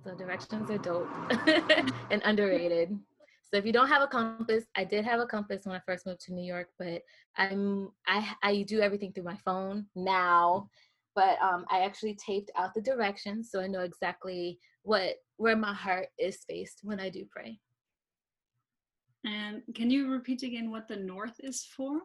so 0.04 0.15
directions 0.15 0.69
are 0.69 0.78
dope 0.78 1.10
and 2.12 2.21
underrated 2.25 2.97
so 3.52 3.58
if 3.58 3.65
you 3.65 3.73
don't 3.73 3.88
have 3.88 4.04
a 4.04 4.08
compass, 4.08 4.65
I 4.75 4.84
did 4.84 5.06
have 5.06 5.19
a 5.19 5.25
compass 5.25 5.65
when 5.65 5.75
I 5.75 5.82
first 5.86 6.06
moved 6.06 6.21
to 6.21 6.34
New 6.34 6.43
York, 6.43 6.67
but 6.78 7.02
I'm 7.36 7.89
I 8.08 8.34
I 8.43 8.62
do 8.63 8.80
everything 8.80 9.12
through 9.12 9.23
my 9.23 9.38
phone 9.43 9.88
now. 9.95 10.69
But 11.15 11.41
um, 11.41 11.65
I 11.69 11.80
actually 11.80 12.15
taped 12.15 12.52
out 12.56 12.75
the 12.75 12.82
directions 12.82 13.49
so 13.52 13.60
I 13.60 13.67
know 13.67 13.82
exactly 13.82 14.60
what 14.84 15.15
where 15.38 15.56
my 15.56 15.73
heart 15.73 16.10
is 16.19 16.43
faced 16.47 16.82
when 16.84 16.99
I 16.99 17.10
do 17.10 17.25
pray. 17.30 17.60
And 19.26 19.62
can 19.76 19.90
you 19.90 20.10
repeat 20.10 20.44
again 20.44 20.72
what 20.72 20.88
the 20.88 20.96
north 20.96 21.40
is 21.40 21.66
for? 21.76 22.02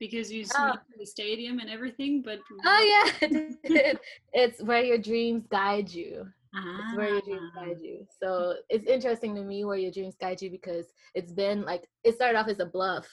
Because 0.00 0.32
you 0.32 0.44
see 0.44 0.52
oh. 0.58 0.74
the 0.98 1.06
stadium 1.06 1.60
and 1.60 1.70
everything, 1.70 2.20
but 2.22 2.40
oh 2.64 3.12
yeah, 3.22 3.28
it's 4.32 4.62
where 4.62 4.82
your 4.82 4.98
dreams 4.98 5.46
guide 5.50 5.88
you. 5.88 6.26
Ah. 6.54 6.88
It's 6.88 6.96
where 6.96 7.08
your 7.10 7.20
dreams 7.20 7.50
ah. 7.56 7.64
guide 7.64 7.78
you. 7.80 8.06
So 8.20 8.54
it's 8.68 8.86
interesting 8.86 9.34
to 9.36 9.42
me 9.42 9.64
where 9.64 9.78
your 9.78 9.92
dreams 9.92 10.16
guide 10.20 10.42
you 10.42 10.50
because 10.50 10.86
it's 11.14 11.32
been 11.32 11.62
like 11.62 11.86
it 12.02 12.14
started 12.16 12.38
off 12.38 12.48
as 12.48 12.58
a 12.60 12.66
bluff 12.66 13.06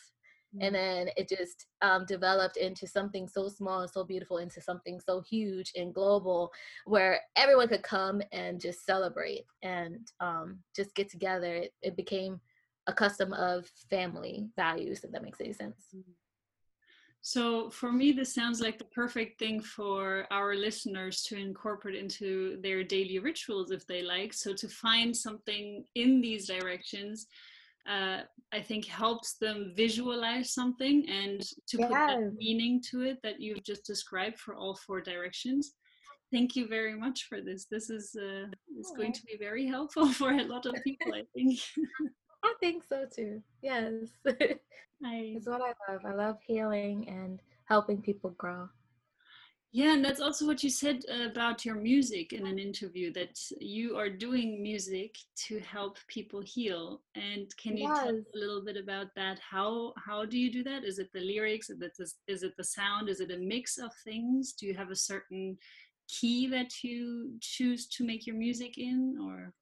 mm-hmm. 0.55 0.65
and 0.65 0.75
then 0.75 1.09
it 1.17 1.29
just 1.29 1.67
um, 1.81 2.05
developed 2.05 2.57
into 2.57 2.87
something 2.87 3.27
so 3.27 3.47
small 3.47 3.81
and 3.81 3.91
so 3.91 4.03
beautiful 4.03 4.37
into 4.37 4.61
something 4.61 4.99
so 4.99 5.21
huge 5.21 5.71
and 5.75 5.93
global 5.93 6.51
where 6.85 7.19
everyone 7.35 7.67
could 7.67 7.83
come 7.83 8.21
and 8.31 8.59
just 8.59 8.85
celebrate 8.85 9.45
and 9.63 10.11
um, 10.19 10.59
just 10.75 10.93
get 10.95 11.09
together 11.09 11.55
it, 11.55 11.73
it, 11.81 11.95
became 11.95 12.39
a 12.87 12.93
custom 12.93 13.33
of 13.33 13.67
family 13.89 14.49
values 14.55 15.03
if 15.03 15.11
that 15.11 15.23
makes 15.23 15.39
any 15.39 15.53
sense 15.53 15.87
mm-hmm. 15.95 16.11
So 17.23 17.69
for 17.69 17.91
me, 17.91 18.11
this 18.11 18.33
sounds 18.33 18.61
like 18.61 18.79
the 18.79 18.85
perfect 18.85 19.37
thing 19.37 19.61
for 19.61 20.25
our 20.31 20.55
listeners 20.55 21.21
to 21.23 21.37
incorporate 21.37 21.95
into 21.95 22.59
their 22.61 22.83
daily 22.83 23.19
rituals 23.19 23.69
if 23.69 23.85
they 23.85 24.01
like. 24.01 24.33
So 24.33 24.53
to 24.55 24.67
find 24.67 25.15
something 25.15 25.85
in 25.93 26.19
these 26.19 26.47
directions, 26.47 27.27
uh, 27.87 28.21
I 28.51 28.61
think 28.61 28.85
helps 28.85 29.35
them 29.35 29.73
visualize 29.75 30.53
something 30.53 31.07
and 31.09 31.41
to 31.41 31.77
yes. 31.77 31.89
put 31.89 31.93
that 31.93 32.33
meaning 32.35 32.81
to 32.89 33.01
it 33.03 33.19
that 33.21 33.39
you've 33.39 33.63
just 33.63 33.85
described 33.85 34.39
for 34.39 34.55
all 34.55 34.75
four 34.75 34.99
directions. 34.99 35.73
Thank 36.31 36.55
you 36.55 36.67
very 36.67 36.95
much 36.95 37.25
for 37.29 37.41
this. 37.41 37.65
This 37.69 37.89
is 37.91 38.15
uh, 38.15 38.47
is 38.79 38.93
going 38.95 39.13
to 39.13 39.21
be 39.23 39.37
very 39.37 39.67
helpful 39.67 40.07
for 40.19 40.31
a 40.31 40.43
lot 40.43 40.65
of 40.65 40.75
people, 40.83 41.13
I 41.13 41.23
think. 41.35 41.59
I 42.43 42.53
think 42.59 42.83
so 42.83 43.05
too. 43.13 43.41
Yes. 43.61 43.93
I, 44.25 44.33
it's 45.01 45.47
what 45.47 45.61
I 45.61 45.91
love. 45.91 46.01
I 46.05 46.13
love 46.13 46.37
healing 46.45 47.07
and 47.07 47.39
helping 47.65 48.01
people 48.01 48.31
grow. 48.31 48.69
Yeah, 49.73 49.93
and 49.93 50.03
that's 50.03 50.19
also 50.19 50.45
what 50.45 50.63
you 50.63 50.69
said 50.69 51.05
uh, 51.09 51.29
about 51.29 51.63
your 51.63 51.75
music 51.75 52.33
in 52.33 52.45
an 52.45 52.59
interview 52.59 53.13
that 53.13 53.39
you 53.61 53.97
are 53.97 54.09
doing 54.09 54.61
music 54.61 55.15
to 55.47 55.59
help 55.59 55.97
people 56.07 56.41
heal. 56.41 57.01
And 57.15 57.47
can 57.55 57.77
you 57.77 57.87
yes. 57.87 58.03
tell 58.03 58.09
a 58.09 58.37
little 58.37 58.65
bit 58.65 58.75
about 58.75 59.15
that? 59.15 59.39
How 59.39 59.93
how 59.95 60.25
do 60.25 60.37
you 60.37 60.51
do 60.51 60.61
that? 60.63 60.83
Is 60.83 60.99
it 60.99 61.09
the 61.13 61.21
lyrics? 61.21 61.69
Is 61.69 61.81
it 61.81 61.93
the, 61.97 62.11
is 62.27 62.43
it 62.43 62.57
the 62.57 62.65
sound? 62.65 63.07
Is 63.07 63.21
it 63.21 63.31
a 63.31 63.37
mix 63.37 63.77
of 63.77 63.91
things? 64.03 64.51
Do 64.51 64.65
you 64.65 64.75
have 64.75 64.91
a 64.91 64.95
certain 64.95 65.57
key 66.09 66.47
that 66.47 66.83
you 66.83 67.37
choose 67.39 67.87
to 67.87 68.05
make 68.05 68.27
your 68.27 68.35
music 68.35 68.77
in, 68.77 69.17
or? 69.23 69.53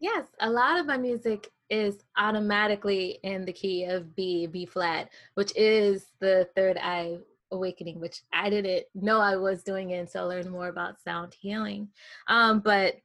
Yes, 0.00 0.26
a 0.40 0.50
lot 0.50 0.78
of 0.78 0.84
my 0.84 0.98
music 0.98 1.50
is 1.70 2.04
automatically 2.16 3.18
in 3.22 3.44
the 3.44 3.52
key 3.52 3.84
of 3.84 4.14
B, 4.14 4.46
B 4.46 4.66
flat, 4.66 5.10
which 5.34 5.52
is 5.56 6.06
the 6.20 6.48
third 6.54 6.76
eye 6.78 7.18
awakening, 7.52 8.00
which 8.00 8.22
I 8.32 8.50
didn't 8.50 8.84
know 8.94 9.20
I 9.20 9.36
was 9.36 9.62
doing 9.62 9.90
it 9.90 9.98
until 9.98 10.24
I 10.24 10.26
learned 10.26 10.50
more 10.50 10.68
about 10.68 11.00
sound 11.00 11.34
healing. 11.38 11.88
Um, 12.28 12.60
but 12.60 12.96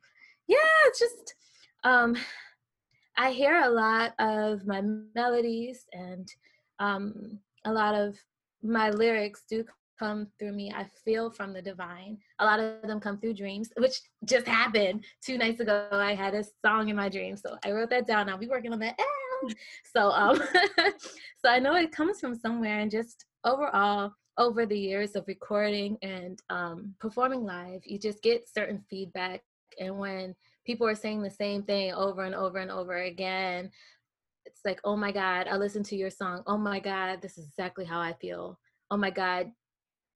yeah, 0.47 0.57
it's 0.85 0.99
just 0.99 1.35
um, 1.83 2.15
I 3.17 3.31
hear 3.31 3.61
a 3.61 3.69
lot 3.69 4.13
of 4.19 4.65
my 4.65 4.81
melodies 5.15 5.85
and 5.93 6.27
um, 6.79 7.39
a 7.65 7.71
lot 7.71 7.95
of 7.95 8.17
my 8.63 8.89
lyrics 8.89 9.43
do 9.49 9.63
come 10.01 10.27
through 10.39 10.53
me. 10.53 10.71
I 10.75 10.85
feel 11.05 11.29
from 11.29 11.53
the 11.53 11.61
divine. 11.61 12.17
A 12.39 12.45
lot 12.45 12.59
of 12.59 12.81
them 12.81 12.99
come 12.99 13.19
through 13.19 13.35
dreams, 13.35 13.69
which 13.77 14.01
just 14.25 14.47
happened 14.47 15.05
two 15.23 15.37
nights 15.37 15.59
ago. 15.59 15.87
I 15.91 16.15
had 16.15 16.33
a 16.33 16.43
song 16.65 16.89
in 16.89 16.95
my 16.95 17.09
dream, 17.09 17.37
so 17.37 17.57
I 17.63 17.71
wrote 17.71 17.91
that 17.91 18.07
down. 18.07 18.29
I'll 18.29 18.37
be 18.37 18.47
working 18.47 18.73
on 18.73 18.79
that. 18.79 18.99
So, 19.91 20.11
um, 20.11 20.39
so 21.43 21.49
I 21.49 21.57
know 21.57 21.75
it 21.75 21.91
comes 21.91 22.19
from 22.19 22.35
somewhere, 22.35 22.79
and 22.79 22.91
just 22.91 23.25
overall, 23.43 24.13
over 24.37 24.65
the 24.65 24.77
years 24.77 25.15
of 25.15 25.27
recording 25.27 25.97
and 26.01 26.39
um, 26.49 26.93
performing 26.99 27.43
live, 27.43 27.81
you 27.83 27.97
just 27.99 28.21
get 28.21 28.47
certain 28.47 28.83
feedback, 28.89 29.41
and 29.79 29.97
when 29.97 30.35
people 30.65 30.87
are 30.87 30.95
saying 30.95 31.23
the 31.23 31.29
same 31.29 31.63
thing 31.63 31.91
over 31.93 32.23
and 32.23 32.35
over 32.35 32.59
and 32.59 32.69
over 32.69 32.97
again, 32.97 33.71
it's 34.45 34.61
like, 34.63 34.79
oh 34.83 34.95
my 34.95 35.11
God, 35.11 35.47
I 35.47 35.57
listened 35.57 35.85
to 35.85 35.95
your 35.95 36.11
song. 36.11 36.43
Oh 36.45 36.57
my 36.57 36.79
God, 36.79 37.21
this 37.21 37.37
is 37.37 37.47
exactly 37.47 37.85
how 37.85 37.99
I 37.99 38.13
feel. 38.13 38.59
Oh 38.91 38.97
my 38.97 39.09
God, 39.09 39.51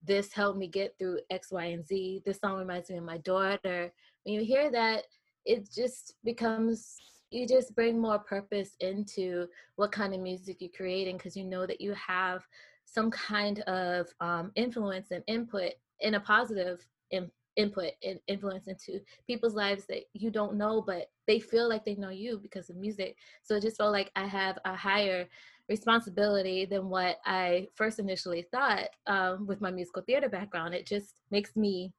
this 0.05 0.33
helped 0.33 0.59
me 0.59 0.67
get 0.67 0.95
through 0.97 1.19
X, 1.29 1.51
Y, 1.51 1.65
and 1.65 1.85
Z. 1.85 2.21
This 2.25 2.39
song 2.39 2.57
reminds 2.57 2.89
me 2.89 2.97
of 2.97 3.03
my 3.03 3.17
daughter. 3.19 3.91
When 4.23 4.35
you 4.35 4.43
hear 4.43 4.71
that, 4.71 5.03
it 5.45 5.69
just 5.71 6.15
becomes 6.23 6.97
you 7.31 7.47
just 7.47 7.75
bring 7.75 7.99
more 7.99 8.19
purpose 8.19 8.75
into 8.79 9.47
what 9.75 9.91
kind 9.91 10.13
of 10.13 10.21
music 10.21 10.57
you're 10.59 10.69
creating 10.75 11.17
because 11.17 11.35
you 11.35 11.43
know 11.43 11.65
that 11.65 11.81
you 11.81 11.93
have 11.93 12.45
some 12.85 13.11
kind 13.11 13.59
of 13.61 14.07
um, 14.21 14.51
influence 14.55 15.11
and 15.11 15.23
input 15.27 15.71
in 15.99 16.13
a 16.15 16.19
positive 16.19 16.85
in, 17.11 17.29
input 17.55 17.91
and 18.03 18.19
influence 18.27 18.67
into 18.67 18.99
people's 19.27 19.55
lives 19.55 19.85
that 19.87 20.03
you 20.13 20.29
don't 20.29 20.55
know 20.55 20.81
but 20.81 21.09
they 21.27 21.39
feel 21.39 21.67
like 21.67 21.83
they 21.83 21.95
know 21.95 22.09
you 22.09 22.37
because 22.41 22.69
of 22.69 22.75
music 22.75 23.15
so 23.43 23.55
it 23.55 23.61
just 23.61 23.77
felt 23.77 23.93
like 23.93 24.11
i 24.15 24.25
have 24.25 24.57
a 24.65 24.75
higher 24.75 25.25
responsibility 25.67 26.65
than 26.65 26.89
what 26.89 27.17
I 27.25 27.67
first 27.75 27.99
initially 27.99 28.45
thought 28.51 28.89
um, 29.07 29.47
with 29.47 29.61
my 29.61 29.71
musical 29.71 30.03
theater 30.03 30.29
background. 30.29 30.73
It 30.73 30.85
just 30.85 31.21
makes 31.31 31.55
me 31.55 31.91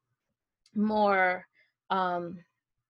more 0.75 1.47
um, 1.91 2.39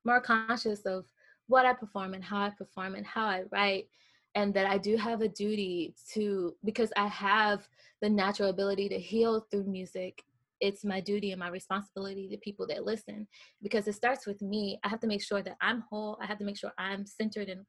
more 0.04 0.20
conscious 0.20 0.80
of 0.86 1.04
what 1.48 1.66
I 1.66 1.72
perform 1.72 2.14
and 2.14 2.24
how 2.24 2.38
I 2.38 2.50
perform 2.50 2.94
and 2.94 3.06
how 3.06 3.26
I 3.26 3.42
write, 3.50 3.88
and 4.34 4.52
that 4.54 4.66
I 4.66 4.78
do 4.78 4.96
have 4.96 5.22
a 5.22 5.28
duty 5.28 5.94
to 6.12 6.54
because 6.64 6.92
I 6.96 7.06
have 7.08 7.66
the 8.02 8.10
natural 8.10 8.50
ability 8.50 8.88
to 8.90 8.98
heal 8.98 9.46
through 9.50 9.64
music. 9.64 10.22
It's 10.60 10.84
my 10.84 11.00
duty 11.00 11.32
and 11.32 11.40
my 11.40 11.48
responsibility 11.48 12.28
to 12.30 12.38
people 12.38 12.66
that 12.68 12.84
listen 12.84 13.26
because 13.62 13.86
it 13.88 13.94
starts 13.94 14.26
with 14.26 14.40
me. 14.40 14.78
I 14.84 14.88
have 14.88 15.00
to 15.00 15.06
make 15.06 15.22
sure 15.22 15.42
that 15.42 15.56
I'm 15.60 15.84
whole. 15.90 16.18
I 16.22 16.26
have 16.26 16.38
to 16.38 16.44
make 16.44 16.56
sure 16.56 16.72
I'm 16.78 17.04
centered 17.04 17.48
and 17.48 17.60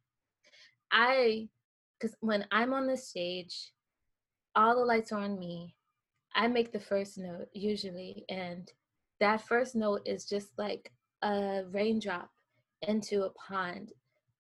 I 0.92 1.50
because 2.00 2.16
when 2.20 2.46
I'm 2.52 2.74
on 2.74 2.88
the 2.88 2.98
stage, 2.98 3.72
all 4.56 4.76
the 4.76 4.86
lights 4.86 5.12
are 5.12 5.20
on 5.22 5.40
me. 5.40 5.76
I 6.36 6.48
make 6.48 6.72
the 6.72 6.80
first 6.80 7.18
note 7.18 7.48
usually, 7.54 8.26
and 8.30 8.72
that 9.20 9.48
first 9.48 9.76
note 9.76 10.02
is 10.06 10.26
just 10.26 10.50
like 10.58 10.92
a 11.24 11.64
raindrop 11.72 12.30
into 12.82 13.24
a 13.24 13.32
pond. 13.32 13.94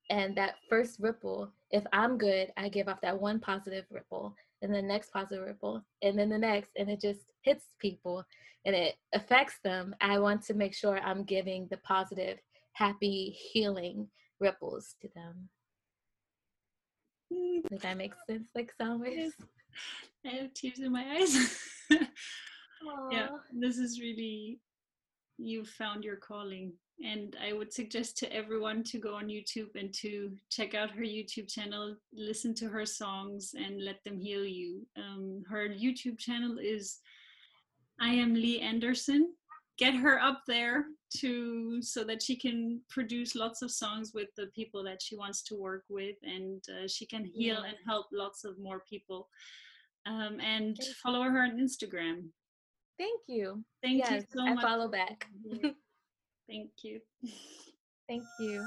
and 0.09 0.35
that 0.37 0.55
first 0.69 0.99
ripple, 0.99 1.51
if 1.71 1.83
I'm 1.91 2.17
good, 2.17 2.51
I 2.55 2.69
give 2.69 2.87
off 2.87 3.01
that 3.01 3.19
one 3.19 3.39
positive 3.39 3.85
ripple, 3.91 4.35
and 4.61 4.73
the 4.73 4.81
next 4.81 5.11
positive 5.11 5.45
ripple, 5.45 5.83
and 6.01 6.17
then 6.17 6.29
the 6.29 6.37
next, 6.37 6.71
and 6.77 6.89
it 6.89 7.01
just 7.01 7.31
hits 7.41 7.65
people 7.79 8.23
and 8.65 8.75
it 8.75 8.95
affects 9.13 9.59
them. 9.63 9.95
I 10.01 10.19
want 10.19 10.43
to 10.45 10.53
make 10.53 10.73
sure 10.73 10.99
I'm 10.99 11.23
giving 11.23 11.67
the 11.69 11.77
positive, 11.77 12.39
happy, 12.73 13.29
healing 13.51 14.07
ripples 14.39 14.95
to 15.01 15.09
them. 15.15 15.49
Mm. 17.33 17.63
Does 17.69 17.81
that 17.81 17.97
make 17.97 18.13
sense? 18.29 18.47
Like 18.55 18.71
always. 18.79 19.33
I 20.25 20.29
have 20.29 20.53
tears 20.53 20.79
in 20.79 20.91
my 20.91 21.05
eyes. 21.19 21.59
yeah, 23.11 23.27
this 23.53 23.77
is 23.77 23.99
really 23.99 24.59
you 25.37 25.63
found 25.63 26.03
your 26.03 26.15
calling 26.15 26.73
and 27.03 27.35
i 27.43 27.53
would 27.53 27.71
suggest 27.71 28.17
to 28.17 28.31
everyone 28.33 28.83
to 28.83 28.97
go 28.97 29.15
on 29.15 29.27
youtube 29.27 29.75
and 29.75 29.93
to 29.93 30.31
check 30.49 30.73
out 30.73 30.89
her 30.89 31.03
youtube 31.03 31.47
channel 31.47 31.95
listen 32.13 32.53
to 32.55 32.67
her 32.67 32.85
songs 32.85 33.53
and 33.55 33.83
let 33.83 34.03
them 34.03 34.19
heal 34.19 34.43
you 34.43 34.85
um, 34.97 35.43
her 35.49 35.69
youtube 35.69 36.17
channel 36.17 36.57
is 36.59 36.99
i 38.01 38.09
am 38.09 38.33
lee 38.33 38.59
anderson 38.61 39.31
get 39.77 39.93
her 39.93 40.19
up 40.19 40.41
there 40.47 40.85
to 41.15 41.81
so 41.81 42.03
that 42.03 42.21
she 42.21 42.35
can 42.35 42.81
produce 42.89 43.35
lots 43.35 43.61
of 43.61 43.71
songs 43.71 44.11
with 44.13 44.27
the 44.35 44.47
people 44.55 44.83
that 44.83 45.01
she 45.01 45.15
wants 45.15 45.41
to 45.43 45.55
work 45.55 45.83
with 45.89 46.15
and 46.23 46.63
uh, 46.69 46.87
she 46.87 47.05
can 47.05 47.23
heal 47.23 47.61
yeah. 47.61 47.69
and 47.69 47.77
help 47.85 48.07
lots 48.11 48.43
of 48.43 48.59
more 48.59 48.81
people 48.89 49.27
um, 50.05 50.39
and 50.39 50.77
follow 51.03 51.23
her 51.23 51.41
on 51.41 51.57
instagram 51.57 52.25
thank 52.97 53.21
you 53.27 53.63
thank 53.81 53.99
yes, 53.99 54.11
you 54.11 54.21
so 54.35 54.45
I 54.45 54.53
much 54.53 54.63
follow 54.63 54.89
back 54.89 55.27
Thank 56.47 56.71
you. 56.81 57.01
Thank 58.07 58.23
you. 58.39 58.65